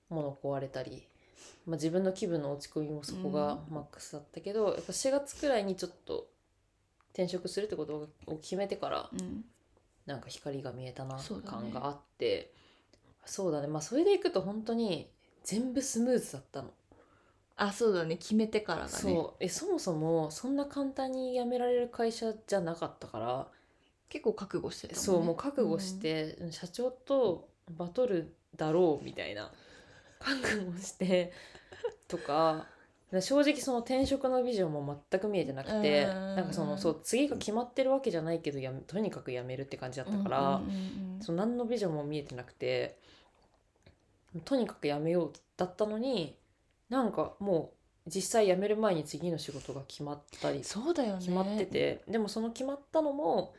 [0.09, 1.07] 物壊れたり、
[1.65, 3.75] まあ、自分の気分の落ち込みもそこがうん。
[3.75, 6.27] マックスだったけど、やっぱ4月くらいにちょっと
[7.13, 9.45] 転職するってことを決めてからうん。
[10.05, 12.51] なんか光が見えたな感があって
[13.25, 13.67] そうだね。
[13.67, 15.09] まあそれでいくと本当に
[15.43, 16.71] 全部スムーズだったの。
[17.55, 18.17] あそうだね。
[18.17, 18.89] 決めてからがね。
[18.91, 19.43] そう。
[19.43, 23.47] えそもそもそんな簡単に辞められる会社じゃなかったから、
[24.09, 25.05] 結構覚悟してたもんね。
[25.05, 29.51] そうもう覚悟して、社長とバトルだろうみたいな
[30.43, 31.31] 覚悟して
[32.07, 32.67] とか
[33.19, 40.61] 正直その転職のビジョンも全く見えてなくてうんなんかそのそう次が決まってるわけじゃないけどやめとにかく辞めるって感じだったから、
[41.19, 42.97] その何のビジョンも見えてなくて
[44.45, 46.37] とにかく辞めようだったのに
[46.89, 51.19] なんかもう実際辞める前に次の仕事が決まったりそうだよね。
[51.19, 53.53] 決まってて、でもその決まったのも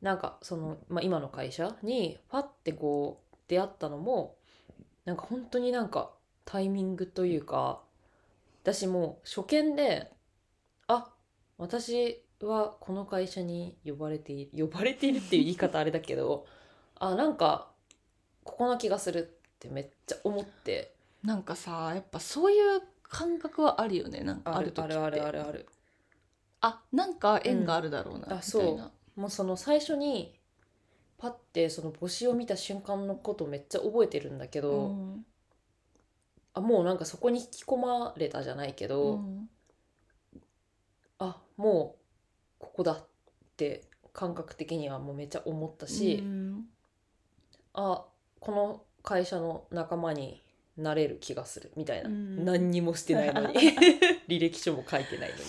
[0.00, 4.34] なんかその、まあ、今の会社にパッてこう出会ったのも
[5.08, 6.10] なんか本当になんか
[6.44, 7.80] タイミングというか
[8.62, 10.12] 私もう初見で
[10.86, 11.10] あ
[11.56, 16.46] 私はこの会社に呼ばれている呼ばれているっていう言い方あれだけど
[17.00, 17.70] あなんか
[18.44, 20.94] ここな気がするってめっちゃ思って。
[21.24, 24.94] なんかさやっぱそういう感覚はあるよねなんかある時って。
[24.94, 25.66] あるあるあるある。
[26.60, 28.22] あなんか縁があるだろうな、うん。
[28.22, 28.36] みたいな。
[28.36, 28.60] あそ
[29.16, 29.20] う。
[29.20, 30.37] もうその最初に
[31.18, 35.26] パッてその募集を見た瞬間のことめっちゃ覚えてるんだけど、うん。
[36.54, 39.50] あもうなんかそこに引き込まれたじゃないけど、うん。
[41.18, 41.96] あも
[42.60, 43.06] うここだっ
[43.56, 46.64] て感覚的にはもうめっちゃ思ったし、うん。
[47.74, 48.04] あ
[48.38, 50.44] この会社の仲間に
[50.76, 52.44] なれる気がするみたいな、うん。
[52.44, 53.54] 何にもしてないのに。
[54.28, 55.42] 履歴書も書いてないのに。
[55.42, 55.44] っ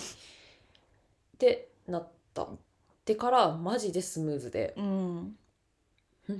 [1.38, 2.42] てなった。
[2.42, 2.48] っ
[3.04, 4.74] てからマジでスムーズで。
[4.76, 5.36] うん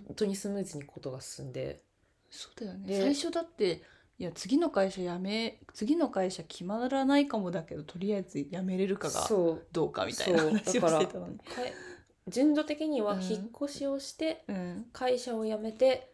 [0.06, 1.82] 本当にスムーズにことが進んで。
[2.30, 2.86] そうだよね。
[2.86, 3.82] で最初だって
[4.18, 9.28] いや次の会社辞め次の会社決まらないかもだけどとりあえず辞めれるかが
[9.72, 11.38] どうかみたいな話をしてたのに。
[12.28, 13.22] 順序的にはうん。
[13.22, 14.86] 引っ越しをして、うん。
[14.92, 16.12] 会社を辞めて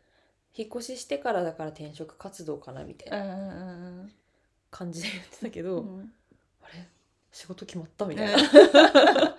[0.55, 3.39] 引っ越ししてからだから転職活動かなみたいうんなう
[4.05, 4.12] ん。
[4.70, 6.12] 感じで言ってたけど、うん
[7.37, 8.39] 仕事決まったみうんたいな、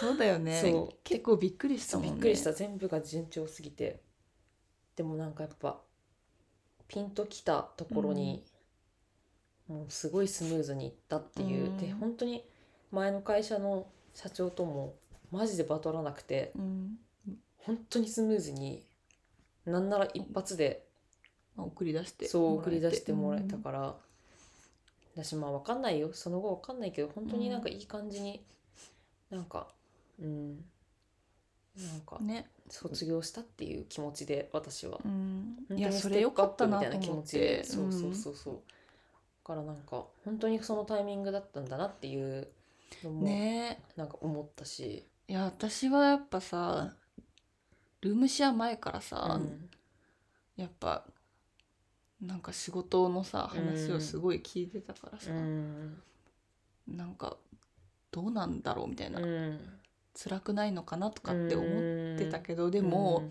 [0.00, 0.62] そうだよね。
[0.62, 0.96] そう。
[1.04, 2.12] 結構びっくりしたもんね。
[2.12, 2.54] びっくりした。
[2.54, 4.00] 全部が順調すぎて。
[4.96, 5.82] でもなんかやっぱ
[6.88, 8.46] ピンときたところに、
[9.68, 11.76] もうすごいスムーズにいったっていう、うん。
[11.76, 12.48] で本当に
[12.90, 14.96] 前の会社の社長とも
[15.30, 16.98] マジでバトらなくてうん。
[17.58, 18.86] 本当にスムーズに
[19.66, 20.86] なんなら一発で
[21.56, 23.96] まあ送り出してそう送り出してもらえたらから、
[25.16, 26.12] 私まあ分かんないよ。
[26.12, 28.44] その後分かんないけど本当になんかいい感じに、
[29.30, 29.68] なんか
[30.20, 30.56] うん。
[31.76, 32.48] なんかね。
[32.70, 35.66] 卒業したっていう気持ちで私は、うん。
[35.76, 37.58] いやそれよかったなみたいな気持ちで。
[37.58, 38.60] てそうそうそうそう、だ
[39.44, 42.48] からなんか本当にそのタイミングだったんだなっていう
[43.02, 43.82] のうんもね。
[43.96, 46.94] なんか思ったし、いや私はやっぱさ
[48.00, 49.68] ルームシェア前からうさ、ん。
[50.56, 51.04] やっぱ
[52.26, 53.66] なんか仕事のさうん。
[53.66, 56.02] 話をすごい聞いてたからさ、うん。
[56.88, 57.36] なんか
[58.10, 59.58] どうなんだろうみたいな、うん。
[60.14, 63.28] 辛くないのかなとかって思ってたどけど、でも、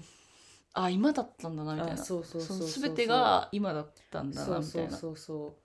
[0.74, 1.98] あ今だったんだなみたいな。
[1.98, 4.98] そうそうそうそうその全てが今だったんだなみたいな。
[4.98, 5.56] そうそ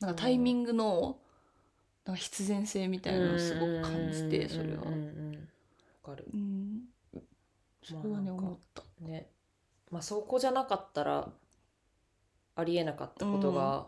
[0.00, 1.18] うなんかタイミングの
[2.04, 4.48] なんか必然性みたいなのをすごく感じてうん。
[4.48, 4.82] それは。
[4.82, 5.00] うんうんう
[5.32, 5.48] ん
[6.04, 6.26] わかる。
[6.32, 6.82] うん。
[7.82, 8.82] それはね思った。
[9.00, 9.28] ね。
[9.90, 11.28] まあそこじゃなかったら
[12.56, 13.86] ありえなかったことが、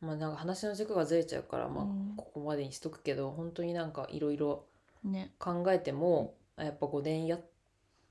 [0.00, 2.14] まあなんか話の軸がずれちゃうからまあうん。
[2.16, 4.66] ここまでにしとくけど、本当になんかいろいろ
[5.04, 5.32] ね。
[5.38, 7.40] 考えてもあやっぱ5年やっ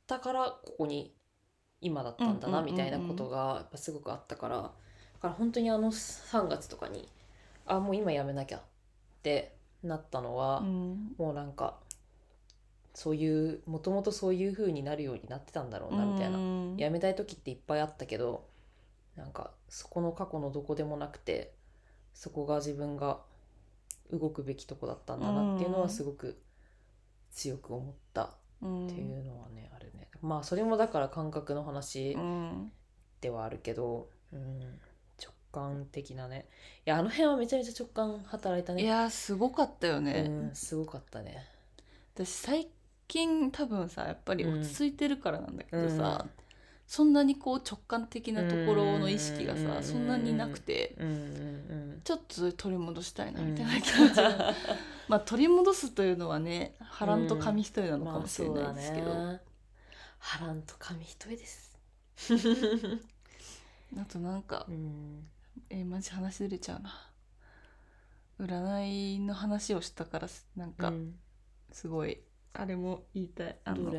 [0.08, 1.14] たからここに
[1.82, 2.76] 今だったんだなうんうんうんうん。
[2.76, 4.70] みたいなことがやっぱすごくあったからだ
[5.22, 7.08] から本当にあの3月とかに
[7.66, 8.62] あもう今やめなきゃっ
[9.22, 11.16] てなったのは、うん。
[11.18, 11.78] もうなんか
[12.94, 16.78] そういうもともとそういう風になるようになってたんだろうなみたいな、うん。
[16.78, 18.48] やめたい時っていっぱいあったけど
[19.16, 21.54] なんかそこの過去のどこでもなくて
[22.14, 23.20] そこが自分が
[24.12, 26.40] 動くべきとこだったんだなっていうのはすごく
[27.32, 30.08] 強く思ったうんっていうのはね、あるね。
[30.22, 32.72] まあそれもだから感覚の話うん。
[33.22, 34.60] ではあるけど、うん、
[35.22, 36.48] 直感的なね。
[36.86, 38.84] いやあの辺はめちゃめちゃ直感働いたね。
[38.84, 41.46] いやすごかったようね、ん、すごかったね。
[42.16, 42.68] 私最
[43.08, 46.43] 近多分さやっぱり落ち着いてるからなんだけどさ、うん
[46.94, 50.96] そんなにこう直感的なところの意識がうんさそんなになくて
[52.04, 54.54] ちょっと取り戻したいなみたいな気持ちが、
[55.10, 59.42] まあ取り戻すというのはね波乱と紙一重なうんのかもしれないですけど、まあね。
[60.20, 61.76] 波乱と紙一重です。
[64.00, 65.28] あとなんかうん。
[65.72, 67.10] えーマジ話ずれちゃうな。
[68.40, 71.20] 占いの話をしたからなんかうん。
[71.72, 72.20] すごい
[72.54, 73.58] あれも言いたい。
[73.64, 73.90] あの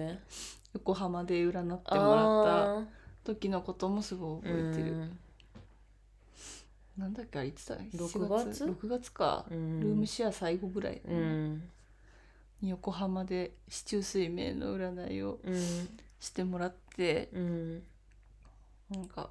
[0.74, 2.84] 横浜で占ってもらった
[3.24, 4.96] 時のこともすごい覚えてる、
[6.98, 9.12] なんだっけあれいつだ6 7月？6月？
[9.12, 9.80] か、うん。
[9.80, 11.00] ルームシェア最後ぐらい、
[12.62, 15.54] 横浜で市中水明の占いをうん。
[16.20, 17.82] してもらってうん。
[18.90, 19.30] なんか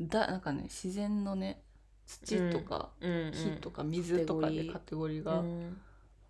[0.00, 1.60] だなんかね自然のね
[2.06, 3.32] 土とかうん。
[3.32, 5.22] 火とか水とかでカテゴリー。
[5.22, 5.76] が分うん。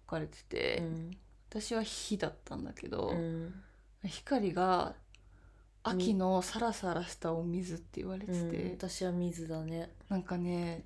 [0.07, 1.17] かれてて、うん
[1.51, 3.53] 私は火だったんだけど、うん。
[4.05, 4.95] 光が
[5.83, 8.71] 秋のサラサラしたお水って言われてて、うん。
[8.71, 9.91] 私は水だね。
[10.09, 10.85] なんかね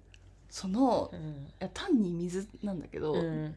[0.49, 1.21] そのうん。
[1.21, 1.25] い
[1.59, 3.55] や単に水なんだけど、うん。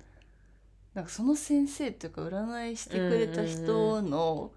[0.93, 4.51] なんかその先生っていうか占いしてくれた人の、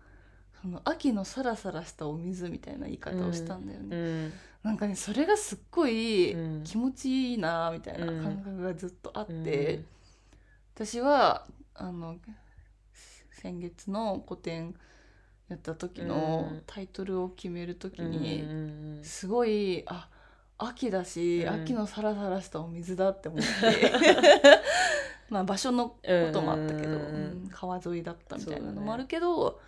[0.62, 4.32] その秋のサラサラしたお水みたいな言い方をしたんだよね、うん。
[4.62, 6.64] なんかねそれがすっごいうん。
[6.64, 9.84] 気持ちいいなみたいなうん感覚がずっとあって、
[10.74, 12.16] 私はあの
[13.30, 14.74] 先月の個展
[15.48, 16.62] やった時のうん。
[16.66, 18.46] タイトルを決める時うんに、う
[19.00, 20.08] んすごいあ
[20.58, 21.62] 秋だし、うん。
[21.62, 23.46] 秋のサラサラしたお水だって思って。
[25.30, 25.96] まあ場所のこ
[26.32, 26.98] ともあったけど、うんう
[27.46, 29.60] ん川沿いだったみたいなのもあるけど、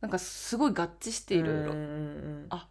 [0.00, 1.72] なんかすごい合致していろいろ
[2.50, 2.68] あ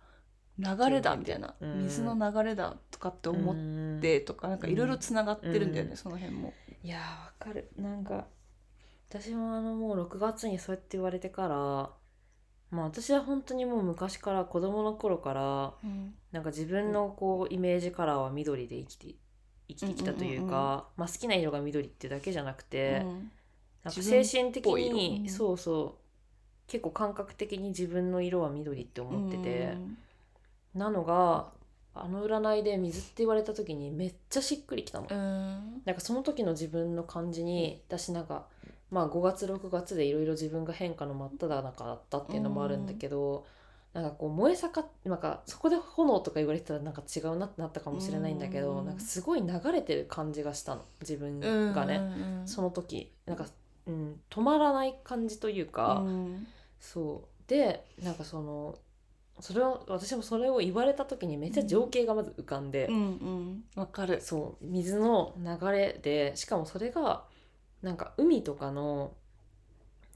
[0.60, 1.84] 流れだみたいな、うん。
[1.84, 3.58] 水の流れだとかって思っう
[3.98, 5.98] んてとかなんかいろいろつながってるんだよね、うん。
[5.98, 6.54] その辺も。
[6.84, 7.72] いやーわかる。
[7.78, 8.28] なんか
[9.12, 11.56] 私もあのもう6月にそうやって言われてから
[12.72, 19.16] まあ私は本当にもう昔から子供の頃からうんなんか自分のこうイメージカラーは緑で生きて
[19.68, 20.58] 生きてきたというか、うんうんうん
[20.98, 23.32] まあ、好きな色が緑ってだけじゃなくて、うん
[23.84, 25.22] なんか精神的に、色。
[25.24, 25.30] うん。
[25.30, 26.68] そうそう。
[26.68, 29.76] 結構感覚的に自分の色は緑って思ってて、
[30.74, 31.50] なのが
[31.94, 35.08] あの占いで水って言われた時にめっちゃしっくりきたの。
[35.10, 35.82] うん。
[35.84, 38.46] なんかその時の自分の感じに私なんか
[38.92, 43.46] まあ5月6月でいろいろ自分が変化の真っ只中だったっていうのもあるんだけど、
[43.94, 51.40] なんかこう燃え盛っなんかそこで炎とか言われてたらなんか違うなってなったかもしれないんだけど、うんなんかすごい流れてる感じがしたの自分
[51.74, 52.00] がね、う
[52.44, 53.48] んその時なんか、
[53.88, 56.48] うん、止まらない感じというか、うん。
[56.80, 57.50] そう。
[57.50, 58.78] でなんかその
[59.42, 62.88] それを私もそれを言われた時にめっちゃ情景がまず浮かんで。
[62.88, 63.64] うんうん。
[63.76, 64.22] わかる。
[64.22, 67.24] そう水の流れでしかもそれが
[67.82, 69.14] なんか海とかの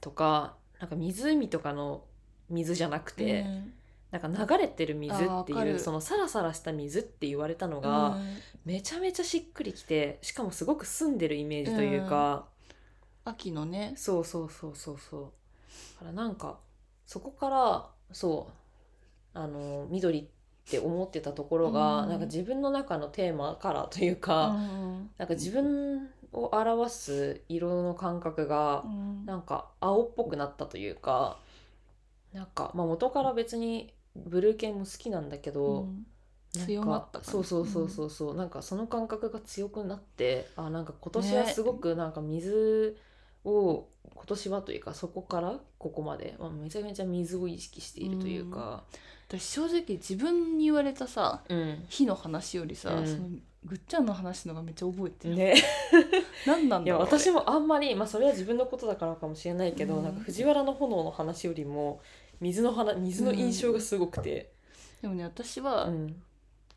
[0.02, 2.04] とかなんか湖とかの
[2.50, 3.74] 水じゃなくて、うん。
[4.12, 8.18] なんか流れてる水っていうそのサラサラした水って言われたのが、
[8.64, 12.46] めちゃめちゃしっくりきてしかもすごく澄んでるイメージというか、
[13.26, 13.94] 秋のね。
[13.98, 15.22] そうそうそうそうそう。
[15.96, 16.60] だからなんか
[17.06, 18.48] そこからそ
[19.36, 20.26] うあの緑っ
[20.70, 22.10] て思ってたところが、うん。
[22.10, 25.10] なんか自分の中のテーマカラーというか、うん。
[25.18, 29.26] なんか自分を表す色の感覚がうん。
[29.26, 31.40] なんか青っぽくなったというか
[32.34, 36.06] なんか、まあ、元から別にブルー系も好きなんだけど、うん。
[36.66, 42.98] 強まったそうそうそうそうそう、なんかその感覚が強くなってあなんか今年はすごくなんか水
[43.44, 48.84] を、今年はというかそこからここまで、まあ、めちゃめちゃ水を意識しているというか、
[49.28, 51.86] 私正直自分に言われたさうん。
[51.90, 53.08] 火の話よりさ、うん。
[53.08, 53.30] その
[53.66, 55.56] ぐっちゃんの話のがめっちゃ覚えてる、ね。
[56.46, 60.04] 何なんいやだろう私もあんまり、まあ、それは自分のことだからかもしれないけど、うん。
[60.04, 62.00] なんか藤原の炎の話よりも
[62.40, 64.52] 水の話水の印象がすごくて、
[65.02, 66.22] でもね私は、うん。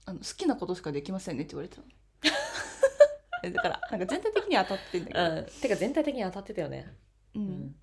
[0.06, 1.88] あの好きなことしかできませんねって言われてたの。
[3.44, 5.46] えだからなんか全体的には当たってんだけど、うん。
[5.60, 6.90] てか全体的に当たってたよね。
[7.34, 7.42] うん。
[7.42, 7.74] うん。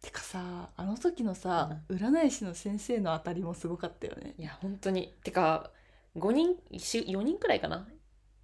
[0.00, 4.34] てかさあの時のさ、占い師の先生の当たりもすごかったよね。
[4.38, 5.14] いや本当に。
[5.22, 5.70] てか
[6.16, 7.86] 5人4人くらいかな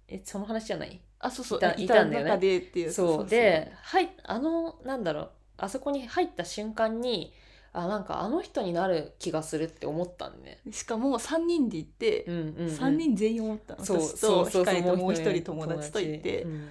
[0.09, 0.99] えその話じゃない？
[1.19, 1.57] あそうそう。
[1.59, 2.29] いたいいたんだよね。
[2.31, 3.27] 中でっていうそう。
[3.27, 5.29] ではいあのなんだろう。
[5.57, 7.33] あそこに入った瞬間に
[7.73, 10.59] あなんかあの人になる気がするって思ったんね。
[10.71, 13.85] しかも3人で行って、うんうん、うん、3人全員思ったの。
[13.85, 16.69] そう私とそうそう光ともう一ね人友達と行って、うん。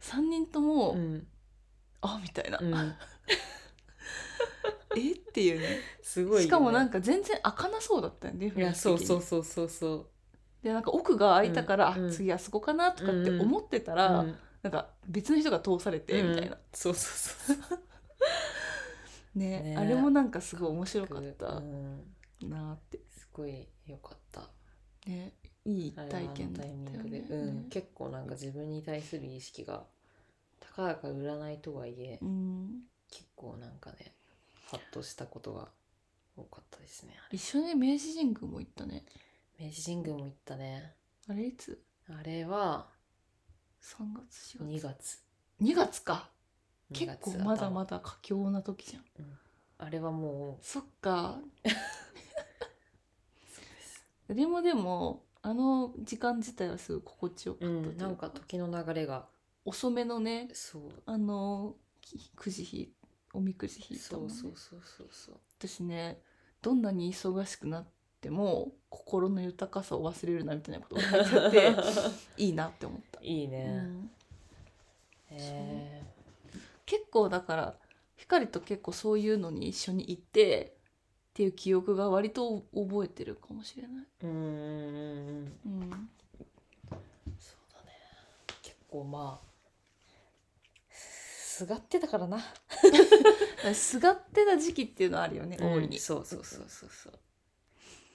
[0.00, 1.26] 3人とも、うん。
[2.00, 2.74] あみたいな、うん、
[4.96, 5.12] え？
[5.12, 5.66] っていうね。
[6.02, 10.06] すごいよね、しかもなんか全然開かなそうだったよねいやそうそううそうそうそう
[10.62, 14.36] でなんか奥が開いたから、うんあ次あそこかなとかって思ってたら、うん。
[14.62, 17.78] なんか別の人が通されてみたいな、 うんそうそうそう。
[19.38, 19.76] ねね。
[19.76, 22.04] あれもなんかすごい面白かっうたん。
[22.42, 24.50] なって、すごい良かった。
[25.06, 25.32] ね
[25.64, 27.18] いい体験だったよね。
[27.28, 29.86] うん、結構なんか自分に対する意識が
[30.60, 32.82] たかだか占いとはいえ、うん。
[33.10, 34.14] 結構なんかね
[34.66, 35.68] ハッとしたことが
[36.36, 37.14] 多かったですね。
[37.30, 39.04] 一緒に明治神宮も行ったね
[39.58, 40.94] 明治神宮も行ったね。
[41.28, 41.82] あれいつ？
[42.08, 42.86] あれは
[43.82, 43.96] 3
[44.28, 45.22] 月4 2月月。
[45.60, 46.30] 2月か。
[46.92, 49.02] 2結月構まだ頭まだ佳境な時じゃん。
[49.78, 51.38] あれはもそっか。
[54.28, 59.26] でもでもあの時間自体はすごい心地よかったうんというなんか時の流れが。
[59.64, 60.82] 遅めのねそう。
[61.04, 62.92] あのきくじ引
[63.34, 65.40] おみくじ引いたそもんねうそうそうそうそう。
[65.58, 66.20] 私ね
[66.62, 67.86] どんなに忙しくなっ
[68.20, 71.74] ても心の豊かさを忘れるなみたいなことが書いてあって
[72.42, 74.10] いいなって思った、いいうね、ん。
[75.30, 76.02] へ
[76.86, 77.78] 結構だから
[78.16, 80.76] 光と結構そういうのに一緒に行って
[81.30, 84.06] っていう記憶が割と覚えてるかもしれない、
[87.38, 87.92] そうだね。
[88.62, 89.48] 結構まあ
[91.58, 92.38] すがってたからな。
[93.74, 97.12] すがってた時期っていうのはあるよね大いに、そうそうそうそうそう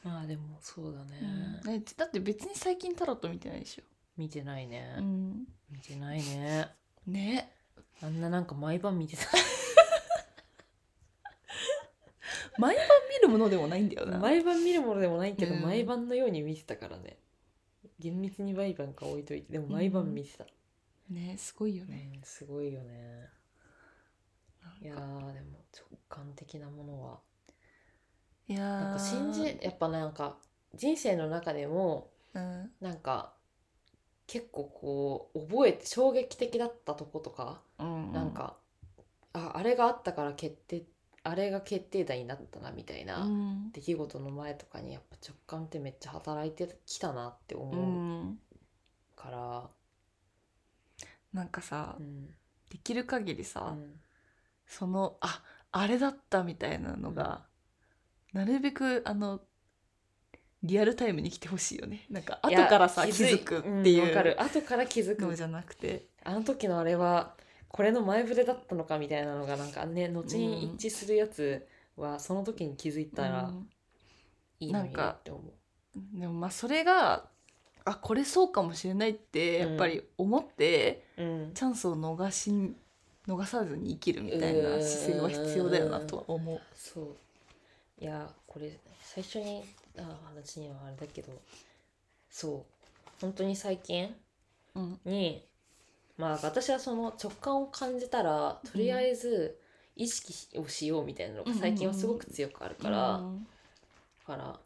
[0.04, 1.74] まあでもそうだね、うん。
[1.74, 3.84] えだって別に最近タロット見てないでしょ、
[4.18, 6.68] 見てないね、ん、見てないね。
[7.08, 7.52] ね。
[8.02, 9.24] あんななんか毎晩見てた。
[12.58, 14.20] 毎晩見るものでもないんだよな。
[14.20, 15.62] 毎晩見るものでもないけど、うん。
[15.62, 17.18] 毎晩のように見てたからね。
[18.00, 19.54] 厳密に毎晩か置いといて。
[19.54, 20.46] でも毎晩見てた、
[21.10, 22.12] ねすごいよね。
[22.16, 23.30] うんすごいよね。
[24.82, 24.98] いやー
[25.34, 27.20] でも直感的なものは
[28.48, 28.80] いやー。
[28.80, 30.38] なんか信じやっぱなんか
[30.76, 32.72] 人生の中でもうん。
[32.82, 33.34] なんか
[34.28, 38.58] 結構こう覚えて衝撃的だったとことか、うんなんか
[39.34, 40.84] ああれがあったから決定
[41.24, 43.72] あれが決定打になったなみたいな、うん。
[43.72, 48.40] 出来事の前とかにやっぱ直感ってめっちゃ働いてきたなってう思うん。
[49.16, 49.70] から、
[51.34, 52.28] なんかさうん。
[52.70, 54.00] できる限りうさ、ん。
[54.68, 57.46] そのああれだったみたいなのが、
[58.34, 59.42] なるべくあの
[60.64, 62.06] リアルタイムに来てほしいよね。
[62.10, 64.36] なんか後からさ気づづくっていんわかる。
[64.40, 65.24] う後から気づく。
[65.24, 67.34] のじゃなくて、あの時のあれは
[67.68, 71.68] これの前触れだったのかみたいなのがなんかね後に一致するやつ
[71.98, 73.70] はその時に気づいたらうん。
[74.60, 76.20] いいのになんかなって思う。
[76.20, 77.26] でもまあそれが
[77.84, 81.52] あこれそうかもしれないってやっぱり思って、うん。
[81.54, 82.52] チャンスを逃し
[83.28, 86.62] 逃さずに生きるみたいな姿勢は必要だよなとは思う。
[86.74, 87.16] そう
[88.04, 89.64] いやこれ最初に
[89.98, 91.32] あ話にはあれだけど
[92.30, 92.74] そう。
[93.22, 94.14] 本当に最近
[94.76, 95.00] うん。
[95.06, 95.48] に
[96.18, 99.58] まあ私はその直感を感じたらとりあえず
[99.96, 103.48] 意識をしようみたいなのが最近はすごく強くあるから、うん
[104.28, 104.60] だから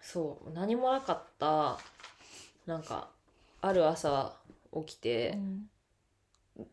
[0.00, 1.78] そう何もなかった
[2.66, 3.08] なんか
[3.60, 4.36] ある朝
[4.72, 5.38] 起きて、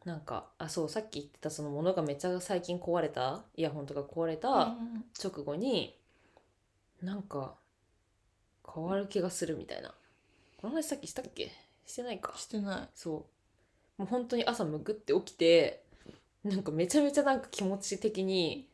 [0.05, 4.75] なんかあそうさっき言ってたそのものがめっちゃ最近壊れたイヤホンとか壊れた
[5.23, 5.95] 直後に、
[7.01, 7.55] なんか
[8.73, 9.93] 変わる気がするみたいな。
[10.57, 11.51] この話さっきしたっけ？
[11.85, 12.33] してないか。
[12.37, 12.89] してない。
[12.93, 13.25] そ
[13.97, 14.01] う。
[14.01, 15.83] もう本当に朝むくって起きて
[16.43, 18.67] なんかめちゃめちゃなんか気持ち的に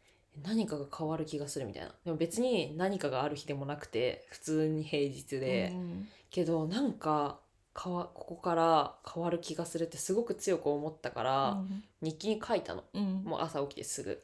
[0.43, 1.93] 何かが変わる気がするみたいな。
[2.05, 6.07] でも別に何かがある日でもなくて普通に平日で、うん。
[6.30, 7.39] けどなんか
[7.82, 11.57] 変わここから変わる気がするってすごく強く思ったから、
[12.01, 12.84] 日記に書いたの。
[12.93, 13.23] うん。
[13.23, 14.21] もう朝起きてすぐ。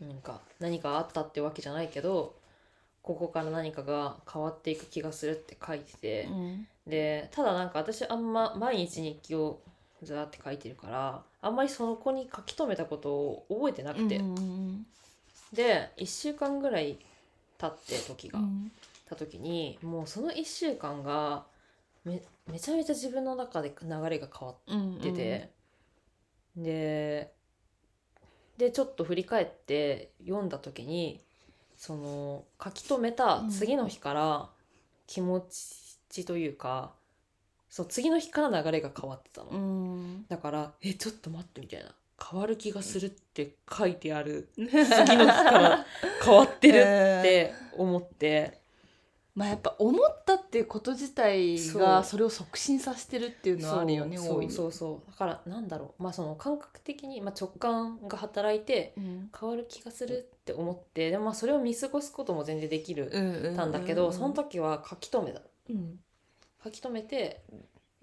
[0.00, 2.36] なんか何かあったってわけじゃないけど
[3.04, 6.66] ここから何かが変わっていく気がするって書いてて、うん。
[6.86, 9.60] でただなんか私あんま毎日日記を
[10.02, 14.86] ずーって書いてるからあんまりそこに書き留めたことを覚えてなくて、うん
[15.52, 16.98] で1週間ぐらい
[17.58, 18.72] 経って時が、うん。
[19.06, 21.44] た時にもうその1週間が
[22.04, 25.50] めめちゃめちゃ自分の中で流れが変わうんってて、
[26.56, 27.32] で
[28.56, 31.23] でちょっと振り返って読んだ時に
[31.86, 34.48] その書き留めた次の日から
[35.06, 35.46] 気持
[36.08, 36.92] ちというか、
[37.68, 40.24] そう次の日から流れが変わってたの、うん。
[40.26, 41.94] だから「えちょっと待って」みたいな
[42.30, 45.86] 「変わる気がする」って書いてある 次の日から
[46.24, 46.82] 変わってるっ
[47.22, 48.63] て思って。
[49.34, 51.82] まあやっぱ思ったっていうこと自体そう。
[51.82, 54.38] がそれを促進させてるっていうのはあるよねそう。
[54.38, 56.02] 大いにそうそうだからなんだろう。
[56.02, 59.30] まあその感覚的に、まあ、直感が働いてうん。
[59.38, 63.56] 変わる気がするって思ってでもまあそれを見過ごすことも全然できるうん。
[63.56, 65.42] たんだけど、その時は書き留めた。
[65.68, 65.98] うん。
[66.62, 67.42] 書き留めて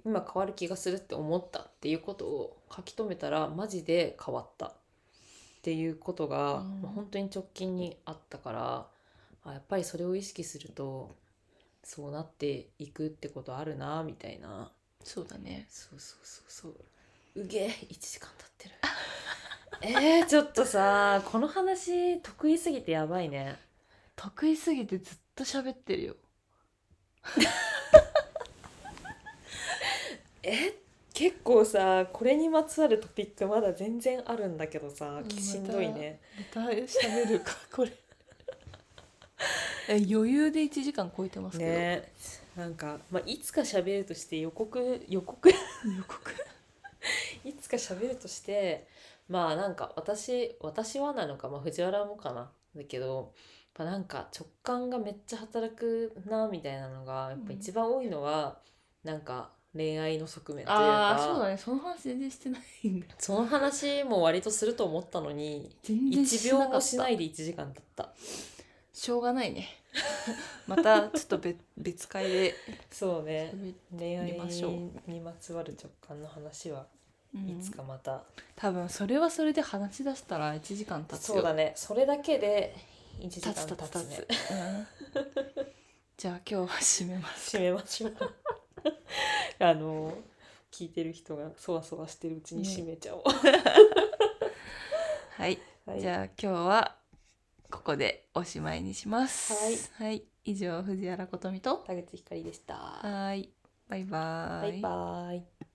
[0.05, 4.73] 今変わる気がするって思ったっていうことを書き留めたらマジで変わったっ
[5.61, 6.81] ていうことが、うん。
[6.81, 8.87] まあ本当に直近にあったから
[9.43, 11.15] あやっぱりそれを意識すると
[11.93, 14.71] そうなっていくってことあるなみたいな。
[15.03, 15.65] そうだね。
[15.69, 16.75] そうそうそうそう。
[17.35, 18.75] うげえ1時間経ってる。
[19.99, 23.59] えー、ちょっとさこの話得意すぎてやばいね。
[24.15, 26.15] 得意すぎてずっと喋ってるよ。
[30.43, 30.73] え
[31.13, 36.21] 結構さこれにまつわるトピックまだ全然あるんだけどさうんしんどいね。
[36.55, 37.91] また喋るかこれ
[39.93, 42.11] え余裕で1時間超えてますけど、ね。
[42.55, 45.49] なんか、まあ、いつか喋るとして予告予告？
[45.49, 45.55] 予
[46.07, 46.31] 告？
[47.43, 48.87] いつか喋るとして
[49.27, 52.51] まあなんか私私はなのか、まあ、藤原もかな。
[52.75, 53.25] だけどやっ
[53.73, 58.59] ぱなんか直感がめっちゃ働くなみたいなのがやっぱ一番多いのは、
[59.03, 60.83] なんか恋愛の側面というか。
[60.83, 61.57] ああそうだね。
[61.57, 63.05] その話全然してないんだ。
[63.07, 68.09] よその話も割とすると思ったのに全然1秒もしないいで1時間経った。
[68.93, 69.69] しょうがないね
[70.67, 72.55] またちょっと別別会で
[72.89, 73.51] そうね。
[73.53, 76.87] 喋恋愛りましょうにまつわる直感の話は
[77.33, 77.49] うん。
[77.49, 78.23] いつかまた、
[78.55, 81.35] 多分それはそれで話し出したら1時間経つよ。
[81.35, 81.73] そうだね。
[81.75, 82.75] それだけで
[83.19, 84.27] 1時間経つね。
[84.51, 85.65] うん。
[86.17, 87.57] じゃあ今日は締めます。
[87.57, 88.17] 締めましょう。
[89.59, 90.17] あの
[90.71, 93.23] 聞いてる人がそわそわしてるうちに締めちゃおう、
[95.37, 95.59] はい。
[95.85, 96.01] はい。
[96.01, 96.95] じゃあ今日は
[97.71, 99.53] ここでおしまいにします。
[99.97, 102.75] はい、はい、以上藤原琴美と田口ひかりでした。
[102.75, 103.49] はい。
[103.87, 105.70] バイバーバイバイ